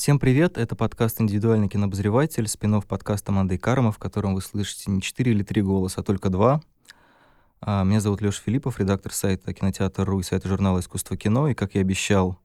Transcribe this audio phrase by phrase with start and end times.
[0.00, 5.02] Всем привет, это подкаст «Индивидуальный кинообозреватель», спин подкаста Манды Карма, в котором вы слышите не
[5.02, 6.62] четыре или три голоса, а только два.
[7.60, 11.74] А, меня зовут Леша Филиппов, редактор сайта «Кинотеатр.ру» и сайта журнала «Искусство кино», и, как
[11.74, 12.38] я обещал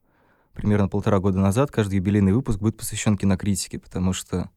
[0.52, 4.50] примерно полтора года назад, каждый юбилейный выпуск будет посвящен кинокритике, потому что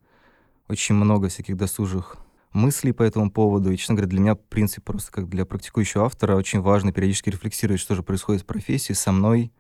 [0.67, 2.17] очень много всяких досужих
[2.53, 3.71] мыслей по этому поводу.
[3.71, 7.81] И, честно говоря, для меня принцип просто как для практикующего автора очень важно периодически рефлексировать,
[7.81, 9.53] что же происходит в профессии со мной,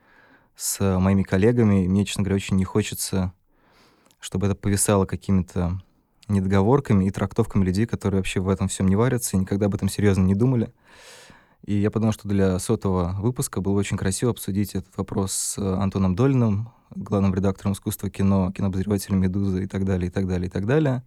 [0.59, 1.84] с моими коллегами.
[1.84, 3.32] И мне, честно говоря, очень не хочется,
[4.18, 5.80] чтобы это повисало какими-то
[6.27, 9.88] недоговорками и трактовками людей, которые вообще в этом всем не варятся и никогда об этом
[9.88, 10.73] серьезно не думали.
[11.65, 16.15] И я подумал, что для сотого выпуска было очень красиво обсудить этот вопрос с Антоном
[16.15, 20.66] Долиным, главным редактором искусства кино, кинообозревателем «Медузы» и так далее, и так далее, и так
[20.66, 21.04] далее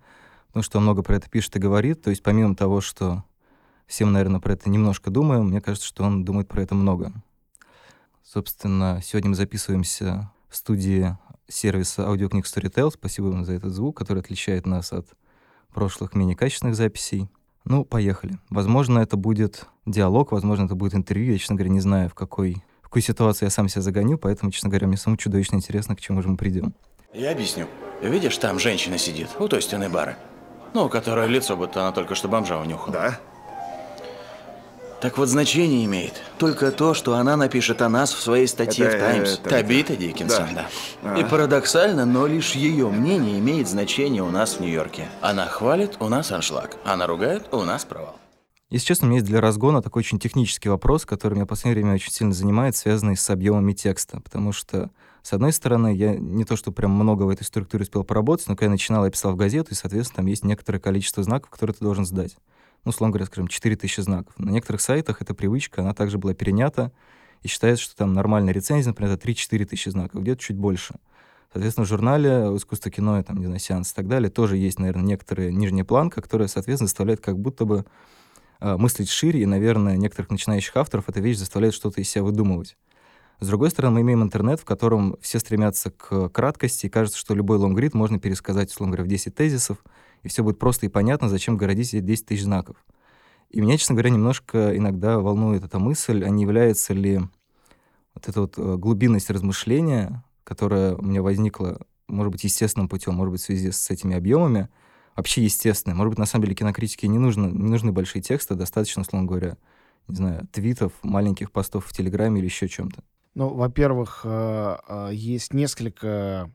[0.52, 2.02] потому что он много про это пишет и говорит.
[2.02, 3.24] То есть помимо того, что
[3.88, 7.14] все мы, наверное, про это немножко думаем, мне кажется, что он думает про это много.
[8.24, 11.18] Собственно, сегодня мы записываемся в студии
[11.48, 12.92] сервиса аудиокниг Storytel.
[12.92, 15.08] Спасибо вам за этот звук, который отличает нас от
[15.74, 17.30] прошлых менее качественных записей.
[17.66, 18.40] Ну, поехали.
[18.50, 21.34] Возможно, это будет диалог, возможно, это будет интервью.
[21.34, 24.52] Я, честно говоря, не знаю, в какой, в какой ситуации я сам себя загоню, поэтому,
[24.52, 26.74] честно говоря, мне самому чудовищно интересно, к чему же мы придем.
[27.14, 27.68] Я объясню.
[28.02, 30.18] Видишь, там женщина сидит, у той стены бара.
[30.74, 32.92] Ну, которое лицо, будто она только что бомжа унюхала.
[32.94, 33.20] Да?
[35.02, 38.98] Так вот, значение имеет только то, что она напишет о нас в своей статье Это,
[38.98, 39.34] в «Таймс».
[39.40, 40.70] это, Табита Диккенсон, да.
[41.02, 41.18] да.
[41.18, 45.10] И парадоксально, но лишь ее мнение имеет значение у нас в Нью-Йорке.
[45.22, 46.78] Она хвалит, у нас аншлаг.
[46.86, 48.16] Она ругает, у нас провал.
[48.70, 51.82] Если честно, у меня есть для разгона такой очень технический вопрос, который меня в последнее
[51.82, 54.22] время очень сильно занимает, связанный с объемами текста.
[54.22, 54.92] Потому что,
[55.24, 58.56] с одной стороны, я не то, что прям много в этой структуре успел поработать, но
[58.56, 61.74] когда я начинал, я писал в газету, и, соответственно, там есть некоторое количество знаков, которые
[61.74, 62.38] ты должен сдать.
[62.84, 64.34] Ну, условно говоря, скажем, 4000 знаков.
[64.38, 66.92] На некоторых сайтах эта привычка, она также была перенята,
[67.44, 70.96] и считается, что там нормальная рецензия, например, это 3-4 тысячи знаков, где-то чуть больше.
[71.52, 75.04] Соответственно, в журнале «Искусство кино», там, не знаю, «Сеанс» и так далее, тоже есть, наверное,
[75.04, 77.86] некоторая нижняя планка, которая, соответственно, заставляет как будто бы
[78.62, 82.78] э, мыслить шире, и, наверное, некоторых начинающих авторов эта вещь заставляет что-то из себя выдумывать.
[83.42, 87.34] С другой стороны, мы имеем интернет, в котором все стремятся к краткости, и кажется, что
[87.34, 89.80] любой лонгрид можно пересказать, условно говоря, в 10 тезисов,
[90.24, 92.78] и все будет просто и понятно, зачем городить эти 10 тысяч знаков.
[93.50, 97.20] И меня, честно говоря, немножко иногда волнует эта мысль, а не является ли
[98.14, 103.34] вот эта вот э, глубинность размышления, которая у меня возникла, может быть, естественным путем, может
[103.34, 104.70] быть, в связи с этими объемами,
[105.16, 105.96] вообще естественной.
[105.96, 109.58] Может быть, на самом деле кинокритике не, нужно, не нужны большие тексты, достаточно, условно говоря,
[110.08, 113.04] не знаю, твитов, маленьких постов в Телеграме или еще чем-то.
[113.34, 116.52] Ну, во-первых, э, э, есть несколько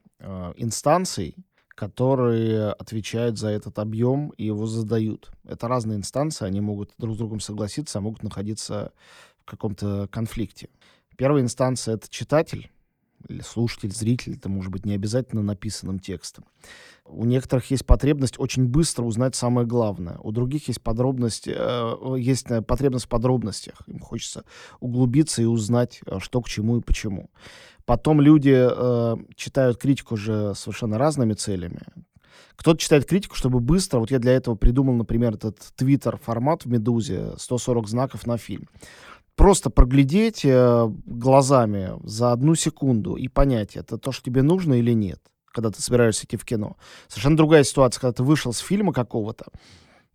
[0.56, 1.36] инстанций,
[1.76, 5.30] которые отвечают за этот объем и его задают.
[5.44, 8.92] Это разные инстанции, они могут друг с другом согласиться, а могут находиться
[9.42, 10.70] в каком-то конфликте.
[11.16, 12.70] Первая инстанция— это читатель,
[13.28, 16.44] или слушатель, зритель, это может быть не обязательно написанным текстом.
[17.04, 20.18] У некоторых есть потребность очень быстро узнать самое главное.
[20.22, 23.82] У других есть подробность, э, есть э, потребность в подробностях.
[23.86, 24.44] Им хочется
[24.80, 27.30] углубиться и узнать, э, что к чему и почему.
[27.84, 31.82] Потом люди э, читают критику уже совершенно разными целями.
[32.56, 34.00] Кто-то читает критику, чтобы быстро...
[34.00, 38.68] Вот я для этого придумал, например, этот твиттер-формат в «Медузе», 140 знаков на фильм
[39.36, 44.92] просто проглядеть э, глазами за одну секунду и понять, это то, что тебе нужно или
[44.92, 45.20] нет,
[45.52, 46.76] когда ты собираешься идти в кино.
[47.06, 49.46] Совершенно другая ситуация, когда ты вышел с фильма какого-то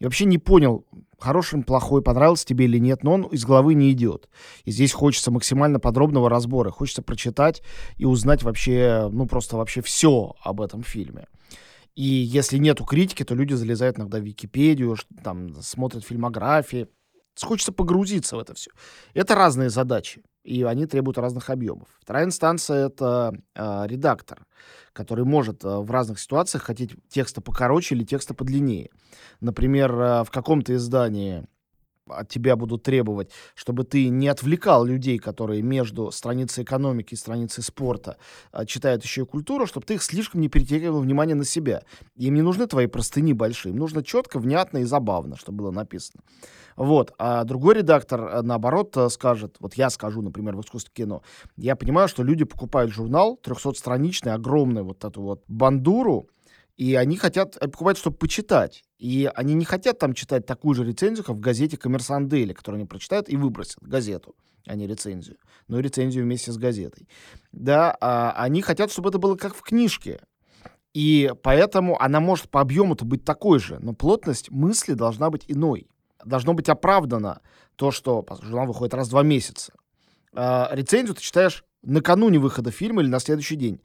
[0.01, 0.83] и вообще не понял,
[1.19, 4.29] хороший он, плохой, понравился тебе или нет, но он из головы не идет.
[4.65, 7.61] И здесь хочется максимально подробного разбора, хочется прочитать
[7.97, 11.27] и узнать вообще, ну просто вообще все об этом фильме.
[11.93, 16.88] И если нету критики, то люди залезают иногда в Википедию, там смотрят фильмографии,
[17.40, 18.72] Хочется погрузиться в это все.
[19.14, 21.88] Это разные задачи, и они требуют разных объемов.
[22.02, 24.46] Вторая инстанция— это э, редактор,
[24.94, 28.90] который может э, в разных ситуациях хотеть текста покороче или текста подлиннее.
[29.40, 31.46] Например, э, в каком-то издании
[32.11, 37.63] от тебя будут требовать, чтобы ты не отвлекал людей, которые между страницей экономики и страницей
[37.63, 38.17] спорта
[38.51, 41.83] а, читают еще и культуру, чтобы ты их слишком не перетягивал внимание на себя.
[42.15, 46.24] Им не нужны твои простыни большие, им нужно четко, внятно и забавно, чтобы было написано.
[46.75, 47.13] Вот.
[47.18, 51.21] А другой редактор, э, наоборот, э, скажет, вот я скажу, например, в искусстве кино,
[51.57, 56.30] я понимаю, что люди покупают журнал 300-страничный, огромный, вот эту вот бандуру,
[56.81, 58.83] и они хотят, э, покупать, чтобы почитать.
[58.98, 62.80] И они не хотят там читать такую же рецензию, как в газете «Коммерсант Дейли», которую
[62.80, 64.36] они прочитают и выбросят газету,
[64.66, 65.38] а не рецензию.
[65.68, 67.07] Но рецензию вместе с газетой.
[67.51, 70.22] Да, а они хотят, чтобы это было как в книжке.
[70.95, 75.88] И поэтому она может по объему-то быть такой же, но плотность мысли должна быть иной.
[76.25, 77.42] Должно быть оправдано
[77.75, 79.72] то, что журнал выходит раз в два месяца.
[80.34, 83.81] А рецензию ты читаешь накануне выхода фильма или на следующий день.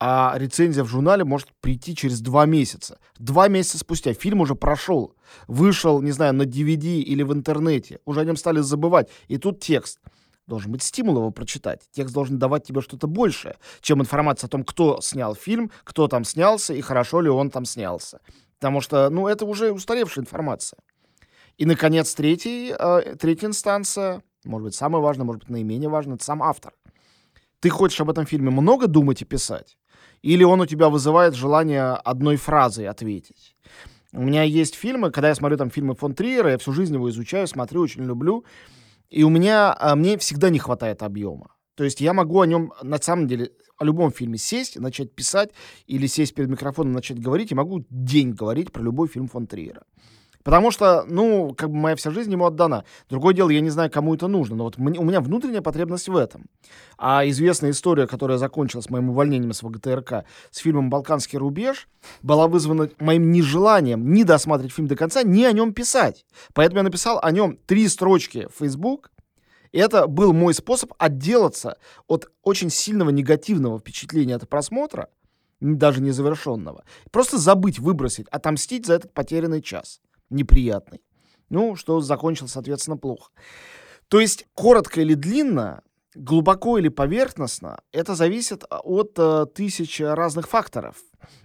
[0.00, 2.98] А рецензия в журнале может прийти через два месяца.
[3.18, 5.14] Два месяца спустя фильм уже прошел,
[5.48, 9.60] вышел, не знаю, на DVD или в интернете, уже о нем стали забывать, и тут
[9.60, 10.00] текст.
[10.46, 11.82] Должен быть стимул его прочитать.
[11.90, 16.24] Текст должен давать тебе что-то большее, чем информация о том, кто снял фильм, кто там
[16.24, 18.20] снялся и хорошо ли он там снялся.
[18.58, 20.78] Потому что, ну, это уже устаревшая информация.
[21.58, 26.24] И, наконец, третий, э, третья инстанция, может быть, самая важная, может быть, наименее важная, это
[26.24, 26.72] сам автор.
[27.60, 29.77] Ты хочешь об этом фильме много думать и писать?
[30.22, 33.54] Или он у тебя вызывает желание одной фразой ответить?
[34.12, 37.10] У меня есть фильмы, когда я смотрю там фильмы фон Триера, я всю жизнь его
[37.10, 38.44] изучаю, смотрю, очень люблю.
[39.10, 41.54] И у меня, а, мне всегда не хватает объема.
[41.74, 45.50] То есть я могу о нем, на самом деле, о любом фильме сесть, начать писать
[45.86, 49.84] или сесть перед микрофоном, начать говорить, и могу день говорить про любой фильм фон Триера.
[50.44, 52.84] Потому что, ну, как бы моя вся жизнь ему отдана.
[53.10, 56.16] Другое дело, я не знаю, кому это нужно, но вот у меня внутренняя потребность в
[56.16, 56.46] этом.
[56.96, 61.88] А известная история, которая закончилась моим увольнением с ВГТРК с фильмом «Балканский рубеж»,
[62.22, 66.24] была вызвана моим нежеланием ни досматривать фильм до конца, ни о нем писать.
[66.54, 69.10] Поэтому я написал о нем три строчки в Facebook,
[69.72, 71.76] и это был мой способ отделаться
[72.06, 75.08] от очень сильного негативного впечатления от просмотра,
[75.60, 76.84] даже незавершенного.
[77.10, 80.00] Просто забыть, выбросить, отомстить за этот потерянный час
[80.30, 81.00] неприятный.
[81.50, 83.30] Ну, что закончил, соответственно, плохо.
[84.08, 85.82] То есть, коротко или длинно,
[86.14, 90.96] глубоко или поверхностно, это зависит а, от э, тысяч разных факторов.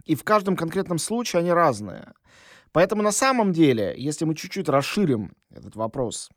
[0.05, 2.13] И в каждом конкретном случае они разные.
[2.71, 6.29] Поэтому на самом деле, если мы чуть-чуть расширим этот вопрос,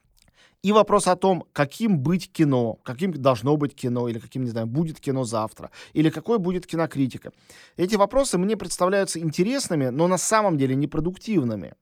[0.63, 4.67] и вопрос о том, каким быть кино, каким должно быть кино, или каким, не знаю,
[4.67, 7.33] будет кино завтра, или какой будет кинокритика.
[7.77, 11.75] Эти вопросы мне представляются интересными, но на самом деле непродуктивными.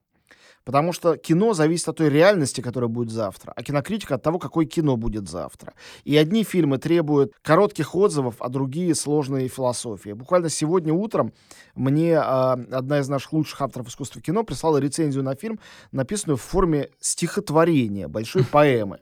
[0.65, 4.65] Потому что кино зависит от той реальности, которая будет завтра, а кинокритика от того, какое
[4.65, 5.75] кино будет завтра.
[6.05, 10.11] И одни фильмы требуют коротких отзывов, а другие сложные философии.
[10.11, 11.33] Буквально сегодня утром
[11.75, 15.61] мне э, одна из наших лучших авторов искусства кино прислала рецензию на фильм,
[15.93, 19.01] написанную в форме стихотворения, большой поэмы.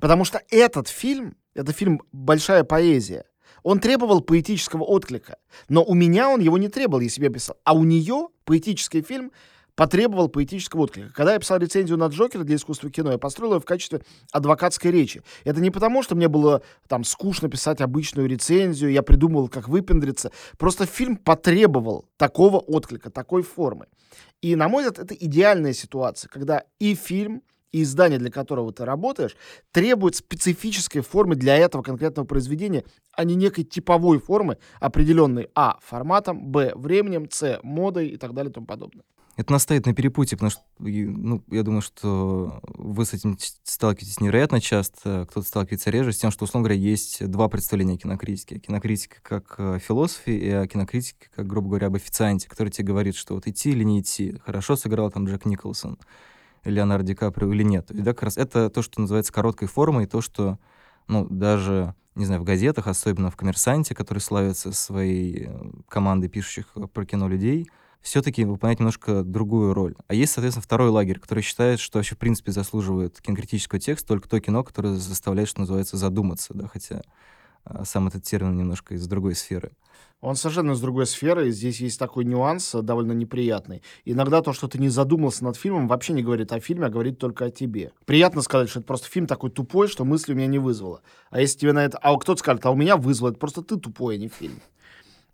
[0.00, 3.24] Потому что этот фильм, это фильм «Большая поэзия»,
[3.62, 5.38] он требовал поэтического отклика.
[5.68, 7.56] Но у меня он его не требовал, я себе писал.
[7.64, 9.32] А у нее поэтический фильм
[9.76, 11.12] потребовал поэтического отклика.
[11.12, 14.90] Когда я писал рецензию на Джокера для искусства кино, я построил ее в качестве адвокатской
[14.90, 15.22] речи.
[15.44, 20.30] Это не потому, что мне было там скучно писать обычную рецензию, я придумывал, как выпендриться.
[20.58, 23.86] Просто фильм потребовал такого отклика, такой формы.
[24.40, 27.42] И, на мой взгляд, это идеальная ситуация, когда и фильм,
[27.72, 29.36] и издание, для которого ты работаешь,
[29.72, 35.78] требует специфической формы для этого конкретного произведения, а не некой типовой формы, определенной а.
[35.82, 36.72] форматом, б.
[36.76, 37.58] временем, с.
[37.64, 39.02] модой и так далее и тому подобное.
[39.36, 44.20] Это нас стоит на перепутье, потому что, ну, я думаю, что вы с этим сталкиваетесь
[44.20, 48.60] невероятно часто, кто-то сталкивается реже, с тем, что, условно говоря, есть два представления о кинокритике.
[48.60, 53.34] Кинокритика как э, философии и кинокритика, как, грубо говоря, об официанте, который тебе говорит, что
[53.34, 55.98] вот идти или не идти, хорошо сыграл там Джек Николсон,
[56.62, 57.90] Леонардо Ди Каприо или нет.
[57.90, 60.60] И да, как раз это то, что называется короткой формой, то, что,
[61.08, 66.68] ну, даже не знаю, в газетах, особенно в «Коммерсанте», который славится своей э, командой пишущих
[66.92, 67.68] про кино людей—
[68.04, 69.94] все-таки выполнять немножко другую роль.
[70.06, 74.28] А есть, соответственно, второй лагерь, который считает, что вообще, в принципе, заслуживает кинокритического текста только
[74.28, 77.00] то кино, которое заставляет, что называется, задуматься, да, хотя
[77.64, 79.72] а, сам этот термин немножко из другой сферы.
[80.20, 83.82] Он совершенно из другой сферы, и здесь есть такой нюанс э, довольно неприятный.
[84.04, 87.18] Иногда то, что ты не задумался над фильмом, вообще не говорит о фильме, а говорит
[87.18, 87.92] только о тебе.
[88.04, 91.02] Приятно сказать, что это просто фильм такой тупой, что мысли у меня не вызвало.
[91.30, 91.98] А если тебе на это...
[91.98, 94.60] А кто-то скажет, а у меня вызвало, это просто ты тупой, а не фильм.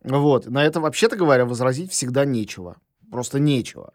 [0.02, 0.47] Вот.
[0.47, 2.76] На это, вообще-то говоря, возразить всегда нечего.
[3.11, 3.92] Просто нечего.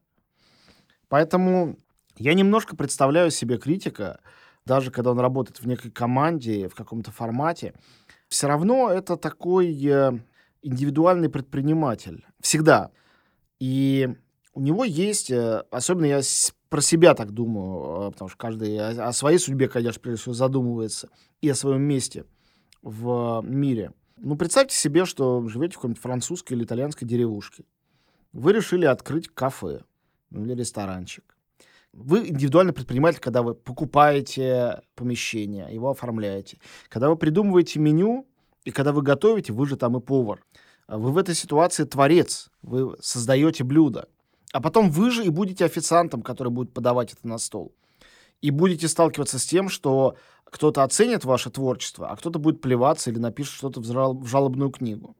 [1.08, 1.78] Поэтому
[2.18, 4.20] я немножко представляю себе критика,
[4.66, 7.74] даже когда он работает в некой команде, в каком-то формате,
[8.28, 10.20] все равно это такой э,
[10.62, 12.26] индивидуальный предприниматель.
[12.42, 12.92] Всегда.
[13.60, 14.10] И
[14.54, 16.22] у него есть, э, особенно я
[16.70, 21.10] про себя так думаю, э, потому что каждый о, своей судьбе, конечно, прежде всего задумывается,
[21.42, 22.26] и о своем месте
[22.82, 27.66] в мире– ну, представьте себе, что живете в какой-нибудь французской или итальянской деревушке.
[28.34, 29.84] Вы решили открыть кафе
[30.30, 31.24] ну, или ресторанчик.
[31.94, 36.58] Вы индивидуальный предприниматель, когда вы покупаете помещение, его оформляете.
[36.90, 38.28] Когда вы придумываете меню,
[38.66, 40.44] и когда вы готовите, вы же там и повар.
[40.88, 44.10] Вы в этой ситуации творец, вы создаете блюдо.
[44.52, 47.74] А потом вы же и будете официантом, который будет подавать это на стол.
[48.42, 50.16] И будете сталкиваться с тем, что
[50.56, 55.18] кто-то оценит ваше творчество, а кто-то будет плеваться или напишет что-то в жалобную книгу.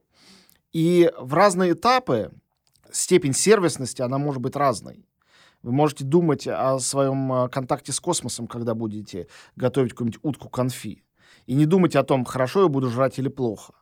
[0.72, 2.32] И в разные этапы
[2.90, 5.04] степень сервисности, она может быть разной.
[5.62, 11.04] Вы можете думать о своем э, контакте с космосом, когда будете готовить какую-нибудь утку конфи.
[11.44, 13.74] И не думать о том, хорошо я буду жрать или плохо.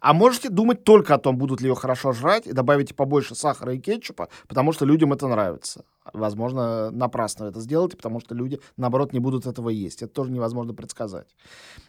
[0.00, 3.74] А можете думать только о том, будут ли ее хорошо жрать, и добавите побольше сахара
[3.74, 5.84] и кетчупа, потому что людям это нравится.
[6.12, 10.02] Возможно, напрасно это сделаете, потому что люди, наоборот, не будут этого есть.
[10.02, 11.28] Это тоже невозможно предсказать.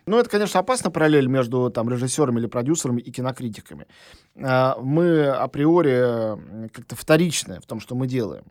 [0.05, 3.87] Ну, это, конечно, опасная параллель между там, режиссерами или продюсерами и кинокритиками.
[4.35, 8.43] А, мы априори как-то вторичны в том, что мы делаем.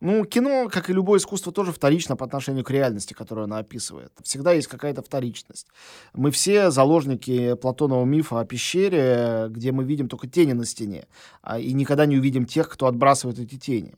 [0.00, 4.12] Ну, кино, как и любое искусство, тоже вторично по отношению к реальности, которую оно описывает.
[4.22, 5.66] Всегда есть какая-то вторичность.
[6.14, 11.06] Мы все заложники Платонова мифа о пещере, где мы видим только тени на стене,
[11.42, 13.94] а, и никогда не увидим тех, кто отбрасывает эти тени.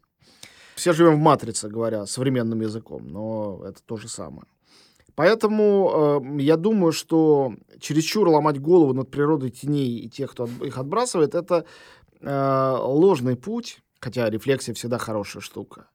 [0.82, 4.48] Все живем в матрице, говоря современным языком, но это то же самое.
[5.14, 10.78] Поэтому э, я думаю, что чересчур ломать голову над природой теней и тех, кто их
[10.78, 11.66] отбрасывает, это
[12.20, 15.86] э, ложный путь, хотя рефлексия всегда хорошая штука.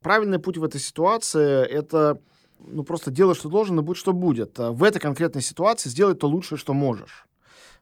[0.00, 2.20] Правильный путь в этой ситуации— это
[2.58, 4.58] ну, просто делай, что должен, и будь, что будет.
[4.58, 7.28] В этой конкретной ситуации сделай то лучшее, что можешь.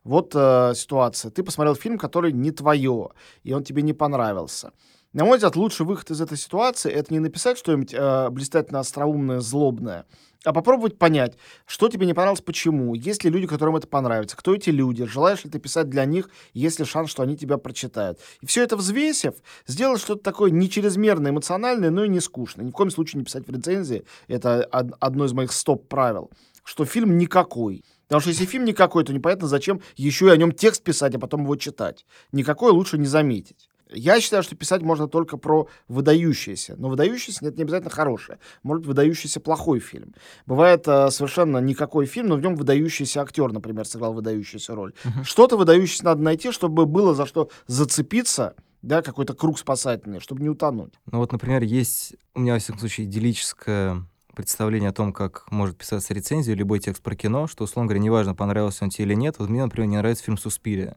[0.04, 1.30] Вот э, ситуация.
[1.30, 3.08] Ты посмотрел фильм, который не твое,
[3.44, 4.72] и он тебе не понравился.
[5.12, 9.40] На мой взгляд, лучший выход из этой ситуации— это не написать что-нибудь э, блистательно остроумное,
[9.40, 10.06] злобное,
[10.44, 11.36] а попробовать понять,
[11.66, 15.42] что тебе не понравилось, почему, есть ли люди, которым это понравится, кто эти люди, желаешь
[15.42, 18.20] ли ты писать для них, есть ли шанс, что они тебя прочитают.
[18.40, 19.34] И все это взвесив,
[19.66, 22.64] сделать что-то такое не чрезмерно эмоциональное, но и не скучное.
[22.64, 26.30] Ни в коем случае не писать в рецензии, это одно из моих стоп-правил,
[26.62, 27.84] что фильм никакой.
[28.06, 31.18] Потому что если фильм никакой, то непонятно, зачем еще и о нем текст писать, а
[31.18, 32.06] потом его читать.
[32.30, 33.69] Никакой лучше не заметить.
[33.92, 36.74] Я считаю, что писать можно только про выдающиеся.
[36.76, 38.38] Но выдающийся нет не обязательно хорошее.
[38.62, 40.14] Может, выдающийся плохой фильм.
[40.46, 44.94] Бывает э, совершенно никакой фильм, но в нем выдающийся актер, например, сыграл выдающуюся роль.
[45.04, 45.24] Uh-huh.
[45.24, 50.48] Что-то выдающееся надо найти, чтобы было за что зацепиться, да, какой-то круг спасательный, чтобы не
[50.48, 50.94] утонуть.
[51.10, 54.04] Ну вот, например, есть у меня, во всяком случае, идиллическое
[54.34, 58.34] представление о том, как может писаться рецензия, любой текст про кино, что, условно говоря, неважно,
[58.34, 59.36] понравился он тебе или нет.
[59.38, 60.96] Вот мне, например, не нравится фильм «Суспирия».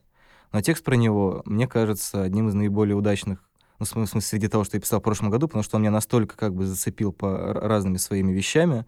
[0.53, 3.43] Но текст про него, мне кажется, одним из наиболее удачных,
[3.79, 5.91] ну, в смысле, среди того, что я писал в прошлом году, потому что он меня
[5.91, 8.85] настолько как бы зацепил по разными своими вещами,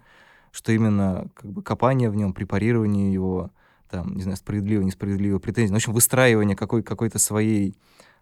[0.51, 3.51] что именно как бы копание в нем, препарирование его,
[3.89, 7.75] там, не знаю, справедливо, несправедливо, претензии, ну, в общем, выстраивание какой- какой-то своей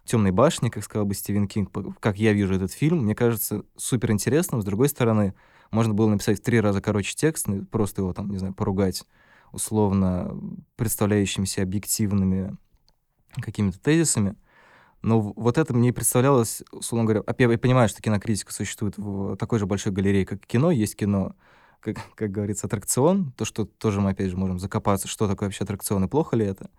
[0.04, 1.70] темной башни, как сказал бы Стивен Кинг,
[2.00, 4.62] как я вижу этот фильм, мне кажется супер интересным.
[4.62, 5.34] С другой стороны,
[5.70, 9.04] можно было написать в три раза короче текст, ну, просто его там, не знаю, поругать
[9.52, 10.34] условно
[10.76, 12.56] представляющимися объективными
[13.42, 14.36] какими-то тезисами.
[15.02, 19.66] Но вот это мне представлялось, условно говоря, я понимаю, что кинокритика существует в такой же
[19.66, 20.70] большой галерее, как кино.
[20.70, 21.34] Есть кино,
[21.84, 25.64] как, как говорится, аттракцион, то, что тоже мы, опять же, можем закопаться, что такое вообще
[25.64, 26.70] аттракцион и плохо ли это.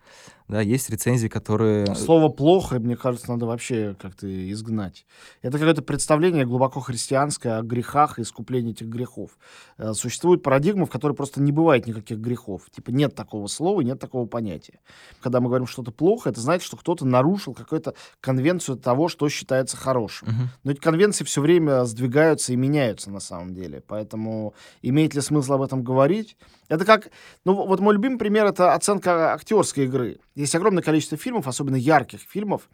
[0.47, 1.95] Да, есть рецензии, которые...
[1.95, 5.05] Слово «плохо», мне кажется, надо вообще как-то изгнать.
[5.41, 9.37] Это какое-то представление глубоко христианское о грехах и искуплении этих грехов.
[9.77, 12.63] Э, существует парадигма, в которой просто не бывает никаких грехов.
[12.71, 14.79] Типа нет такого слова, нет такого понятия.
[15.19, 19.77] Когда мы говорим что-то плохо, это значит, что кто-то нарушил какую-то конвенцию того, что считается
[19.77, 20.27] хорошим.
[20.27, 20.47] Uh-huh.
[20.63, 23.83] Но эти конвенции все время сдвигаются и меняются на самом деле.
[23.87, 24.53] Поэтому
[24.95, 26.37] имеет ли смысл об этом говорить?
[26.69, 27.11] Это как...
[27.43, 30.19] Ну вот мой любимый пример— это оценка актерской игры.
[30.35, 32.69] Есть огромное количество фильмов, особенно ярких фильмов,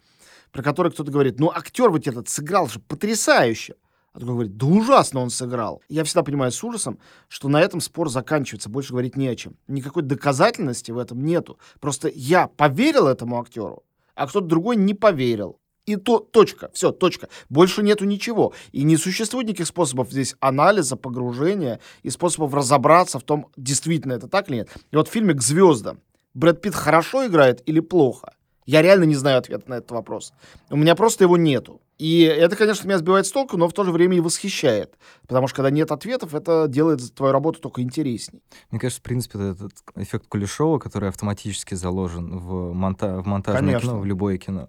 [0.52, 3.74] про которые кто-то говорит, ну, актер вот этот сыграл же потрясающе.
[4.12, 5.82] А другой говорит, да ужасно он сыграл.
[5.88, 6.98] Я всегда понимаю с ужасом,
[7.28, 9.56] что на этом спор заканчивается, больше говорить не о чем.
[9.66, 11.58] Никакой доказательности в этом нету.
[11.80, 15.58] Просто я поверил этому актеру, а кто-то другой не поверил.
[15.84, 17.28] И то, точка, все, точка.
[17.48, 18.52] Больше нету ничего.
[18.70, 24.28] И не существует никаких способов здесь анализа, погружения и способов разобраться в том, действительно это
[24.28, 24.68] так или нет.
[24.92, 26.00] И вот в фильме «К звездам»
[26.34, 28.34] Брэд Питт хорошо играет или плохо?
[28.64, 30.32] Я реально не знаю ответа на этот вопрос.
[30.70, 31.80] У меня просто его нету.
[31.98, 34.96] И это, конечно, меня сбивает с толку, но в то же время и восхищает.
[35.26, 38.40] Потому что когда нет ответов, это делает твою работу только интересней.
[38.70, 43.90] Мне кажется, в принципе, этот эффект Кулешова, который автоматически заложен в, монта в монтажное конечно.
[43.90, 44.68] кино, в любое кино,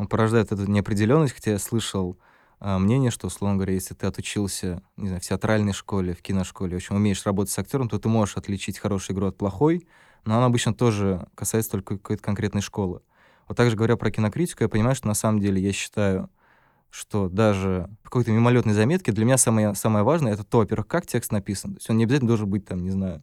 [0.00, 2.18] он порождает эту неопределенность, хотя я слышал
[2.58, 6.72] э, мнение, что, условно говоря, если ты отучился, не знаю, в театральной школе, в киношколе,
[6.72, 9.86] в общем, умеешь работать с актером, то ты можешь отличить хорошую игру от плохой,
[10.24, 13.02] но она обычно тоже касается только какой-то конкретной школы.
[13.46, 16.30] Вот также говоря про кинокритику, я понимаю, что на самом деле я считаю,
[16.88, 21.04] что даже в какой-то мимолетной заметке для меня самое, самое важное— это то, во-первых, как
[21.04, 21.74] текст написан.
[21.74, 23.22] То есть он не обязательно должен быть, там, не знаю,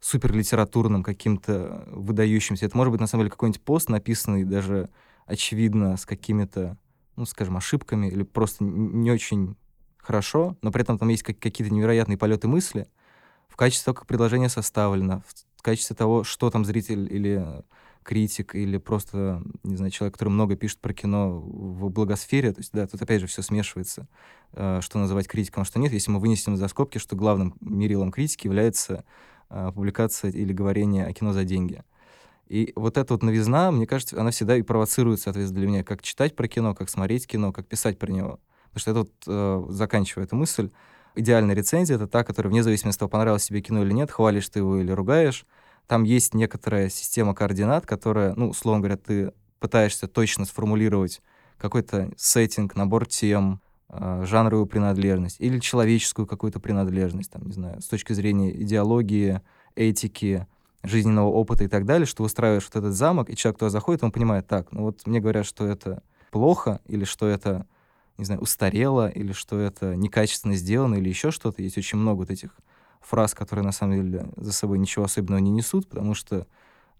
[0.00, 2.66] суперлитературным, каким-то выдающимся.
[2.66, 4.88] Это может быть, на самом деле, какой-нибудь пост, написанный даже,
[5.26, 6.78] очевидно, с какими-то,
[7.16, 9.56] ну, скажем, ошибками или просто не очень
[9.98, 12.88] хорошо, но при этом там есть какие-то невероятные полеты мысли
[13.48, 15.22] в качестве того, как предложение составлено,
[15.56, 17.64] в качестве того, что там зритель или
[18.06, 22.52] критик, или просто, не знаю, человек, который много пишет про кино в благосфере.
[22.52, 24.06] То есть, да, тут опять же все смешивается,
[24.52, 25.92] э, что называть критиком, а что нет.
[25.92, 29.04] Если мы вынесем за скобки, что главным мерилом критики является
[29.50, 31.82] э, публикация или говорение о кино за деньги.
[32.48, 36.02] И вот эта вот новизна, мне кажется, она всегда и провоцирует, соответственно, для меня, как
[36.02, 38.40] читать про кино, как смотреть кино, как писать про него.
[38.72, 40.70] Потому что это вот, э, заканчивая эту мысль,
[41.16, 44.48] идеальная рецензия— это та, которая, вне зависимости от того, понравилось тебе кино или нет, хвалишь
[44.48, 45.44] ты его или ругаешь,
[45.86, 51.22] там есть некоторая система координат, которая, ну, условно говоря, ты пытаешься точно сформулировать
[51.58, 57.86] какой-то сеттинг, набор тем, э, жанровую принадлежность или человеческую какую-то принадлежность, там, не знаю, с
[57.86, 59.40] точки зрения идеологии,
[59.74, 60.46] этики,
[60.86, 64.12] жизненного опыта и так далее, что выстраиваешь вот этот замок, и человек туда заходит, он
[64.12, 67.66] понимает, так, ну вот мне говорят, что это плохо, или что это,
[68.18, 71.62] не знаю, устарело, или что это некачественно сделано, или еще что-то.
[71.62, 72.50] Есть очень много вот этих
[73.00, 76.46] фраз, которые на самом деле за собой ничего особенного не несут, потому что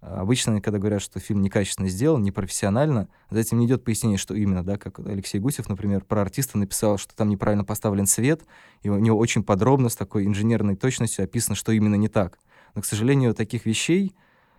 [0.00, 4.34] а, обычно, когда говорят, что фильм некачественно сделан, непрофессионально, за этим не идет пояснение, что
[4.34, 8.42] именно, да, как Алексей Гусев, например, про артиста написал, что там неправильно поставлен свет,
[8.82, 12.38] и у него очень подробно, с такой инженерной точностью описано, что именно не так.
[12.76, 14.14] Но, к сожалению, таких вещей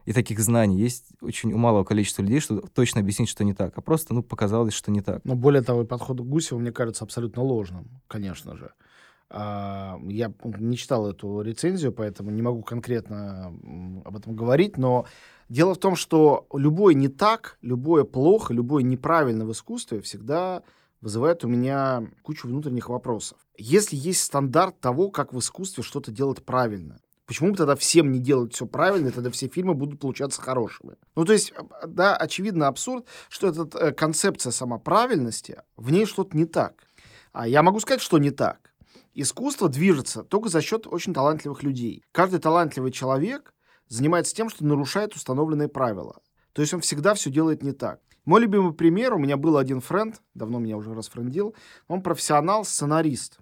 [0.06, 3.78] и таких знаний есть очень у малого количества людей, что точно объяснить, что не так,
[3.78, 5.24] а просто, ну, показалось, что не так.
[5.24, 8.72] Но более того, подход к Гусеву, мне кажется, абсолютно ложным, конечно же.
[9.30, 13.54] А, я не читал эту рецензию, поэтому не могу конкретно
[14.04, 15.06] об этом говорить, но
[15.48, 20.64] дело в том, что любой не так, любое плохо, любое неправильно в искусстве всегда
[21.02, 23.38] вызывает у меня кучу внутренних вопросов.
[23.60, 28.20] Если есть стандарт того, как в искусстве что-то делать правильно, Почему бы тогда всем не
[28.20, 30.96] делать все правильно, и тогда все фильмы будут получаться хорошими?
[31.14, 31.54] Ну, то есть,
[31.86, 36.88] да, очевидно абсурд, что эта э, концепция сама правильности, в ней что-то не так.
[37.34, 38.72] А я могу сказать, что не так.
[39.14, 42.02] Искусство движется только за счет очень талантливых людей.
[42.14, 43.54] Каждый талантливый человек
[43.90, 46.22] занимается тем, что нарушает установленные правила.
[46.54, 48.00] То есть он всегда все делает не так.
[48.24, 51.56] Мой любимый пример, у меня был один френд, давно меня уже расфрендил,
[51.90, 53.40] он профессионал, сценарист.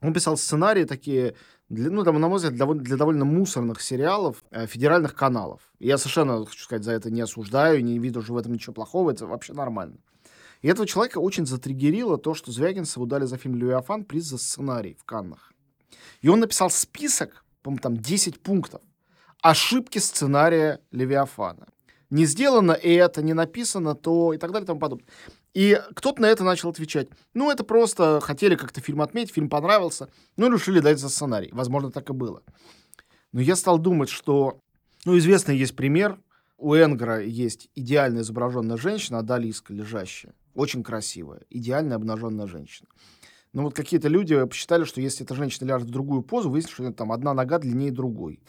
[0.00, 1.34] Он писал сценарии такие,
[1.68, 5.60] для, ну, там, на мой взгляд, для, для довольно мусорных сериалов э, федеральных каналов.
[5.78, 9.10] Я совершенно, хочу сказать, за это не осуждаю, не вижу уже в этом ничего плохого,
[9.10, 9.96] это вообще нормально.
[10.62, 14.96] И этого человека очень затриггерило то, что Звягинцеву дали за фильм «Левиафан» приз за сценарий
[14.98, 15.52] в Каннах.
[16.22, 18.80] И он написал список, по-моему, там 10 пунктов,
[19.42, 21.66] ошибки сценария «Левиафана».
[22.10, 25.06] Не сделано это, не написано то и так далее и тому подобное.
[25.56, 27.08] И кто-то на это начал отвечать.
[27.32, 31.48] Ну, это просто хотели как-то фильм отметить, фильм понравился, ну, решили дать за сценарий.
[31.50, 32.42] Возможно, так и было.
[33.32, 34.60] Но я стал думать, что...
[35.06, 36.20] Ну, известный есть пример.
[36.58, 40.34] У Энгра есть идеально изображенная женщина, Адалиска, лежащая.
[40.54, 41.40] Очень красивая.
[41.48, 42.88] Идеально обнаженная женщина.
[43.54, 46.92] Но вот какие-то люди посчитали, что если эта женщина ляжет в другую позу, выяснится, что
[46.92, 48.40] там одна нога длиннее другой.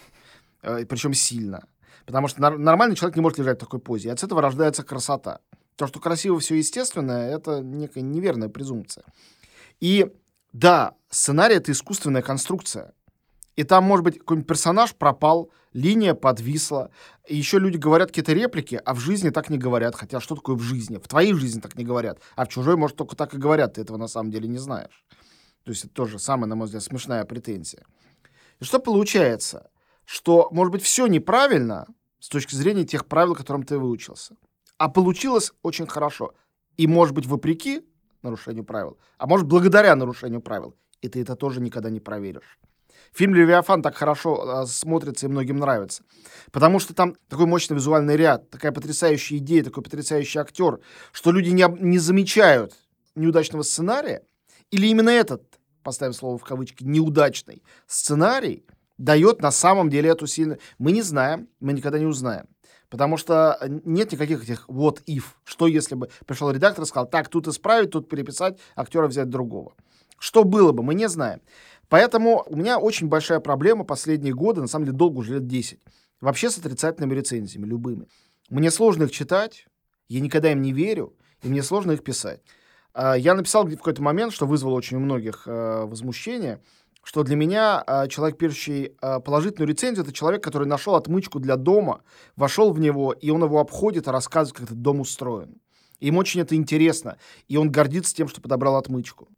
[0.62, 1.70] Э, причем сильно.
[2.06, 4.10] Потому что нормальный человек не может лежать в такой позе.
[4.10, 5.40] И от этого рождается красота.
[5.78, 9.06] То, что красиво все естественное, это некая неверная презумпция.
[9.80, 10.12] И
[10.52, 12.94] да, сценарий— это искусственная конструкция.
[13.56, 16.90] И там, может быть, какой-нибудь персонаж пропал, линия подвисла.
[17.28, 19.96] И еще люди говорят какие-то реплики, а в жизни так не говорят.
[19.96, 20.98] Хотя что такое в жизни?
[20.98, 22.20] В твоей жизни так не говорят.
[22.36, 23.76] А в чужой, может, только так и говорят.
[23.76, 25.06] Ты этого на самом деле не знаешь.
[25.64, 27.84] То есть это тоже самая, на мой взгляд, смешная претензия.
[28.60, 29.70] И что получается?
[30.06, 31.86] Что, может быть, все неправильно
[32.20, 34.36] с точки зрения тех правил, которым ты выучился.
[34.78, 36.34] А получилось очень хорошо.
[36.78, 37.82] И, может быть, вопреки
[38.22, 40.76] нарушению правил, а может, благодаря нарушению правил.
[41.02, 42.60] И ты это тоже никогда не проверишь.
[43.14, 46.04] Фильм «Левиафан» так хорошо э, смотрится и многим нравится.
[46.52, 50.80] Потому что там такой мощный визуальный ряд, такая потрясающая идея, такой потрясающий актер,
[51.12, 52.76] что люди не, не замечают
[53.16, 54.24] неудачного сценария.
[54.72, 55.44] Или именно этот,
[55.84, 58.66] поставим слово в кавычки, неудачный сценарий
[58.98, 60.60] дает на самом деле эту сильную...
[60.78, 62.48] Мы не знаем, мы никогда не узнаем.
[62.90, 65.24] Потому что э, нет никаких этих what if.
[65.44, 69.74] Что если бы пришел редактор и сказал, так, тут исправить, тут переписать, актера взять другого.
[70.20, 71.42] Что было бы, мы не знаем.
[71.90, 75.80] Поэтому у меня очень большая проблема последние годы, на самом деле долго уже лет 10,
[76.22, 78.08] вообще с отрицательными рецензиями, любыми.
[78.50, 79.68] Мне сложно их читать,
[80.10, 82.42] я никогда им не верю, и мне сложно их писать.
[82.94, 86.62] А, я написал в какой-то момент, что вызвало очень у многих э, возмущение–
[87.08, 91.56] что для меня э, человек, пишущий э, положительную рецензию, это человек, который нашел отмычку для
[91.56, 92.02] дома,
[92.36, 95.62] вошел в него, и он его обходит и рассказывает, как этот дом устроен.
[96.02, 97.18] Им очень это интересно,
[97.48, 99.30] и он гордится тем, что подобрал отмычку.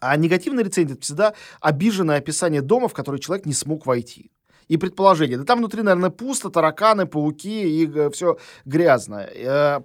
[0.00, 4.30] А негативная рецензия— это всегда обиженное описание дома, в который человек не смог войти.
[4.68, 5.36] И предположение.
[5.36, 9.26] Да там внутри, наверное, пусто, тараканы, пауки и э, все грязное.
[9.34, 9.80] Э,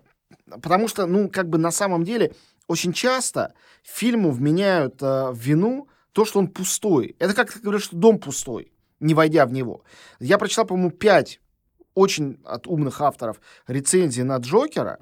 [0.62, 2.34] потому что, ну, как бы на самом деле,
[2.70, 3.54] очень часто
[3.84, 7.16] фильму вменяют э, вину то, что он пустой.
[7.20, 9.84] Это как говорят, что дом пустой, не войдя в него.
[10.20, 11.42] Я прочитал, по-моему, пять
[11.96, 15.00] очень от умных авторов рецензий на Джокера,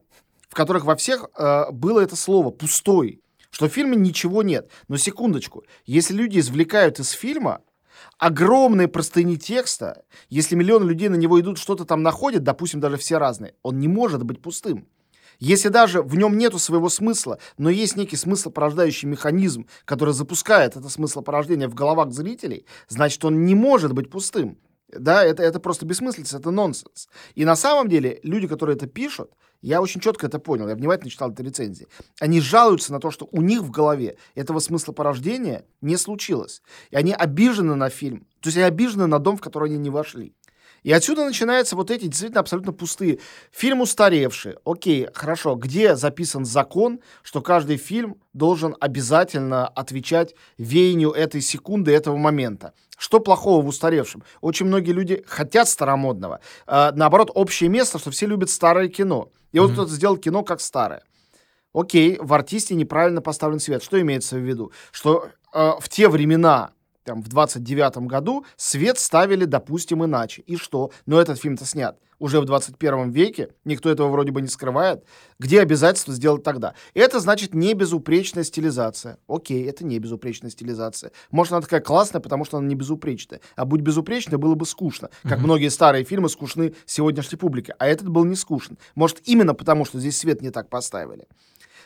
[0.49, 3.21] в которых во всех э, было это слово «пустой»,
[3.51, 4.69] что в фильме ничего нет.
[4.87, 7.61] Но секундочку, если люди извлекают из фильма
[8.17, 13.17] огромные простыни текста, если миллионы людей на него идут, что-то там находят, допустим, даже все
[13.17, 14.87] разные, он не может быть пустым.
[15.41, 20.77] Если даже в нем нету своего смысла, но есть некий смысл порождающий механизм, который запускает
[20.77, 24.59] это смыслопорождение в головах зрителей, значит, он не может быть пустым.
[24.87, 27.07] Да, это, это просто бессмыслица, это нонсенс.
[27.33, 31.09] И на самом деле люди, которые это пишут, я очень четко это понял, я внимательно
[31.09, 31.87] читал эти рецензии,
[32.19, 36.61] они жалуются на то, что у них в голове этого смысла порождения не случилось.
[36.91, 39.89] И они обижены на фильм, то есть они обижены на дом, в который они не
[39.89, 40.35] вошли.
[40.83, 43.19] И отсюда начинаются вот эти действительно абсолютно пустые.
[43.51, 44.55] Фильм устаревший.
[44.65, 45.55] Окей, хорошо.
[45.55, 52.73] Где записан закон, что каждый фильм должен обязательно отвечать веянию этой секунды, этого момента?
[52.97, 54.23] Что плохого в устаревшем?
[54.41, 56.39] Очень многие люди хотят старомодного.
[56.67, 59.29] А, наоборот, общее место, что все любят старое кино.
[59.51, 59.61] И mm-hmm.
[59.61, 61.03] вот кто-то сделал кино как старое.
[61.73, 63.83] Окей, в артисте неправильно поставлен свет.
[63.83, 64.71] Что имеется в виду?
[64.91, 66.71] Что э, в те времена
[67.03, 70.41] там, в 29 году свет ставили, допустим, иначе.
[70.43, 70.91] И что?
[71.05, 75.03] Но этот фильм-то снят уже в 21 веке, никто этого вроде бы не скрывает.
[75.39, 76.75] Где обязательство сделать тогда?
[76.93, 79.17] Это значит не безупречная стилизация.
[79.27, 81.11] Окей, это не безупречная стилизация.
[81.31, 83.41] Может, она такая классная, потому что она не безупречная.
[83.55, 85.09] А будь безупречной, было бы скучно.
[85.23, 85.41] Как mm-hmm.
[85.41, 87.73] многие старые фильмы скучны сегодняшней публике.
[87.79, 88.77] А этот был не скучен.
[88.93, 91.27] Может, именно потому, что здесь свет не так поставили.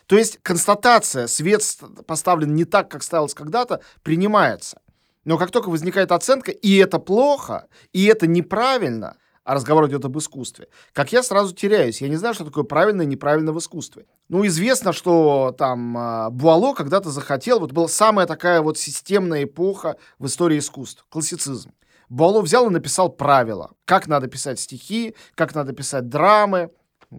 [0.06, 1.62] То есть констатация, свет
[2.06, 4.82] поставлен не так, как ставилось когда-то, принимается.
[5.25, 10.17] Но как только возникает оценка, и это плохо, и это неправильно, а разговор идет об
[10.17, 12.01] искусстве, как я сразу теряюсь.
[12.01, 14.05] Я не знаю, что такое правильно и неправильно в искусстве.
[14.29, 19.97] Ну, известно, что там э, Буало когда-то захотел, вот была самая такая вот системная эпоха
[20.17, 21.73] в истории искусств, классицизм.
[22.09, 26.71] Буало взял и написал правила, как надо писать стихи, как надо писать драмы.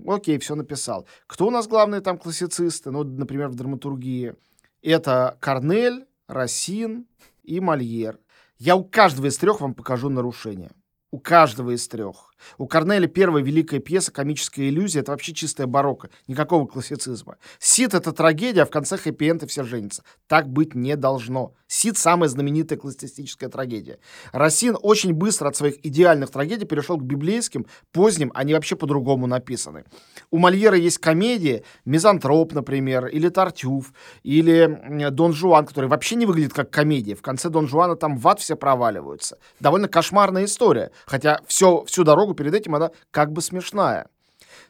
[0.07, 1.07] Окей, все написал.
[1.27, 2.91] Кто у нас главные там классицисты?
[2.91, 4.35] Ну, например, в драматургии.
[4.83, 7.07] Это Корнель, Рассин,
[7.47, 8.19] и Мольер.
[8.59, 10.73] Я у каждого из трех вам покажу нарушение.
[11.11, 12.26] У каждого из трех.
[12.59, 17.37] У Корнеля первая великая пьеса «Комическая иллюзия»— это вообще чистая барокко, никакого классицизма.
[17.59, 20.03] Сид— это трагедия, а в конце хэппи-энд все женятся.
[20.27, 21.55] Так быть не должно.
[21.67, 23.99] Сид— самая знаменитая классицистическая трагедия.
[24.33, 29.85] Рассин очень быстро от своих идеальных трагедий перешел к библейским, поздним, они вообще по-другому написаны.
[30.31, 36.53] У Мольера есть комедии, «Мизантроп», например, или «Тартюф», или «Дон Жуан», который вообще не выглядит
[36.53, 37.15] как комедия.
[37.15, 39.39] В конце «Дон Жуана» там в ад все проваливаются.
[39.61, 44.09] Довольно кошмарная история, хотя все, всю дорогу перед этим она как бы смешная.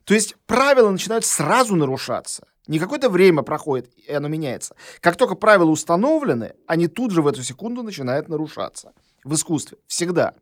[0.04, 2.46] То есть правила начинают сразу нарушаться.
[2.66, 4.74] Не какое-то время проходит, и оно меняется.
[5.00, 8.92] Как только правила установлены, они тут же в эту секунду начинают нарушаться.
[9.24, 9.78] В искусстве.
[9.86, 10.34] Всегда.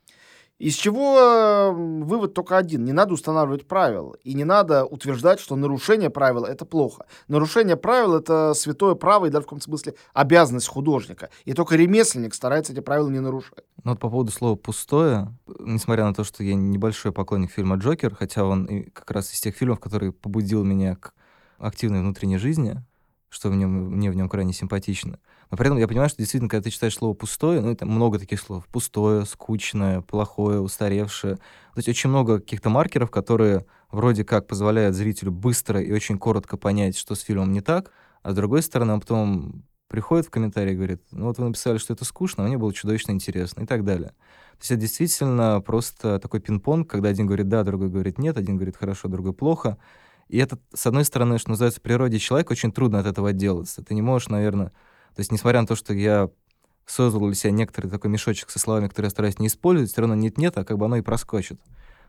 [0.58, 2.84] Из чего вывод только один.
[2.84, 4.14] Не надо устанавливать правила.
[4.22, 7.06] И не надо утверждать, что нарушение правил— это плохо.
[7.26, 11.30] Нарушение правил— это святое право и даже в каком-то смысле обязанность художника.
[11.44, 13.64] И только ремесленник старается эти правила не нарушать.
[13.82, 18.14] Ну вот по поводу слова «пустое», несмотря на то, что я небольшой поклонник фильма «Джокер»,
[18.14, 21.14] хотя он как раз из тех фильмов, который побудил меня к
[21.58, 22.80] активной внутренней жизни,
[23.28, 25.18] что в нем, мне в нем крайне симпатично—
[25.50, 28.18] но при этом я понимаю, что действительно, когда ты читаешь слово «пустое», ну, это много
[28.18, 28.66] таких слов.
[28.68, 31.36] Пустое, скучное, плохое, устаревшее.
[31.36, 36.56] То есть очень много каких-то маркеров, которые вроде как позволяют зрителю быстро и очень коротко
[36.56, 40.72] понять, что с фильмом не так, а с другой стороны, он потом приходит в комментарии
[40.72, 43.66] и говорит, ну вот вы написали, что это скучно, а мне было чудовищно интересно и
[43.66, 44.08] так далее.
[44.08, 48.56] То есть это действительно просто такой пинг-понг, когда один говорит да, другой говорит нет, один
[48.56, 49.78] говорит хорошо, другой плохо.
[50.28, 53.84] И это, с одной стороны, что называется, в природе человека очень трудно от этого отделаться.
[53.84, 54.72] Ты не можешь, наверное,
[55.14, 56.28] то есть, несмотря на то, что я
[56.86, 60.14] создал для себя некоторый такой мешочек со словами, которые я стараюсь не использовать, все равно
[60.14, 61.60] нет-нет, а как бы оно и проскочит.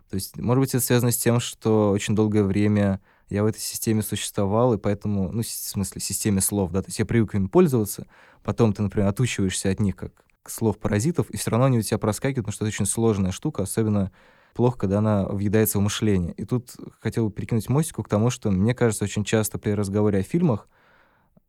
[0.10, 3.60] То есть, может быть, это связано с тем, что очень долгое время я в этой
[3.60, 7.50] системе существовал, и поэтому, ну, в смысле, системе слов, да, то есть я привык им
[7.50, 8.06] пользоваться,
[8.44, 10.12] потом ты, например, отучиваешься от них как
[10.48, 14.12] слов-паразитов, и все равно они у тебя проскакивают, потому что это очень сложная штука, особенно
[14.54, 16.34] плохо, когда она въедается в мышление.
[16.34, 20.20] И тут хотел бы перекинуть мостику к тому, что мне кажется, очень часто при разговоре
[20.20, 20.68] о фильмах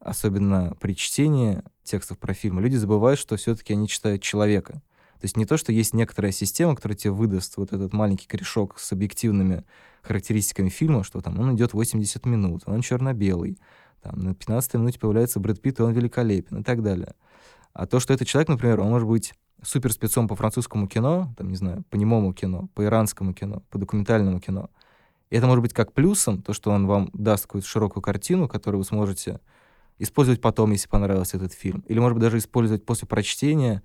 [0.06, 4.74] особенно при чтении текстов про фильмы, люди забывают, что все-таки они читают человека.
[5.20, 8.78] То есть не то, что есть некоторая система, которая тебе выдаст вот этот маленький корешок
[8.78, 9.64] с объективными
[10.02, 13.58] характеристиками фильма, что там он идет 80 минут, он черно-белый,
[14.02, 17.14] там на 15 минуте появляется Брэд Питт, и он великолепен и так далее.
[17.72, 21.48] А то, что этот человек, например, он может быть супер спецом по французскому кино, там,
[21.48, 24.70] не знаю, по немому кино, по иранскому кино, по документальному кино.
[25.30, 28.78] И это может быть как плюсом, то, что он вам даст какую-то широкую картину, которую
[28.78, 29.40] вы сможете
[29.98, 31.84] использовать потом, если понравился этот фильм.
[31.88, 33.82] Или, может быть, даже использовать после прочтения,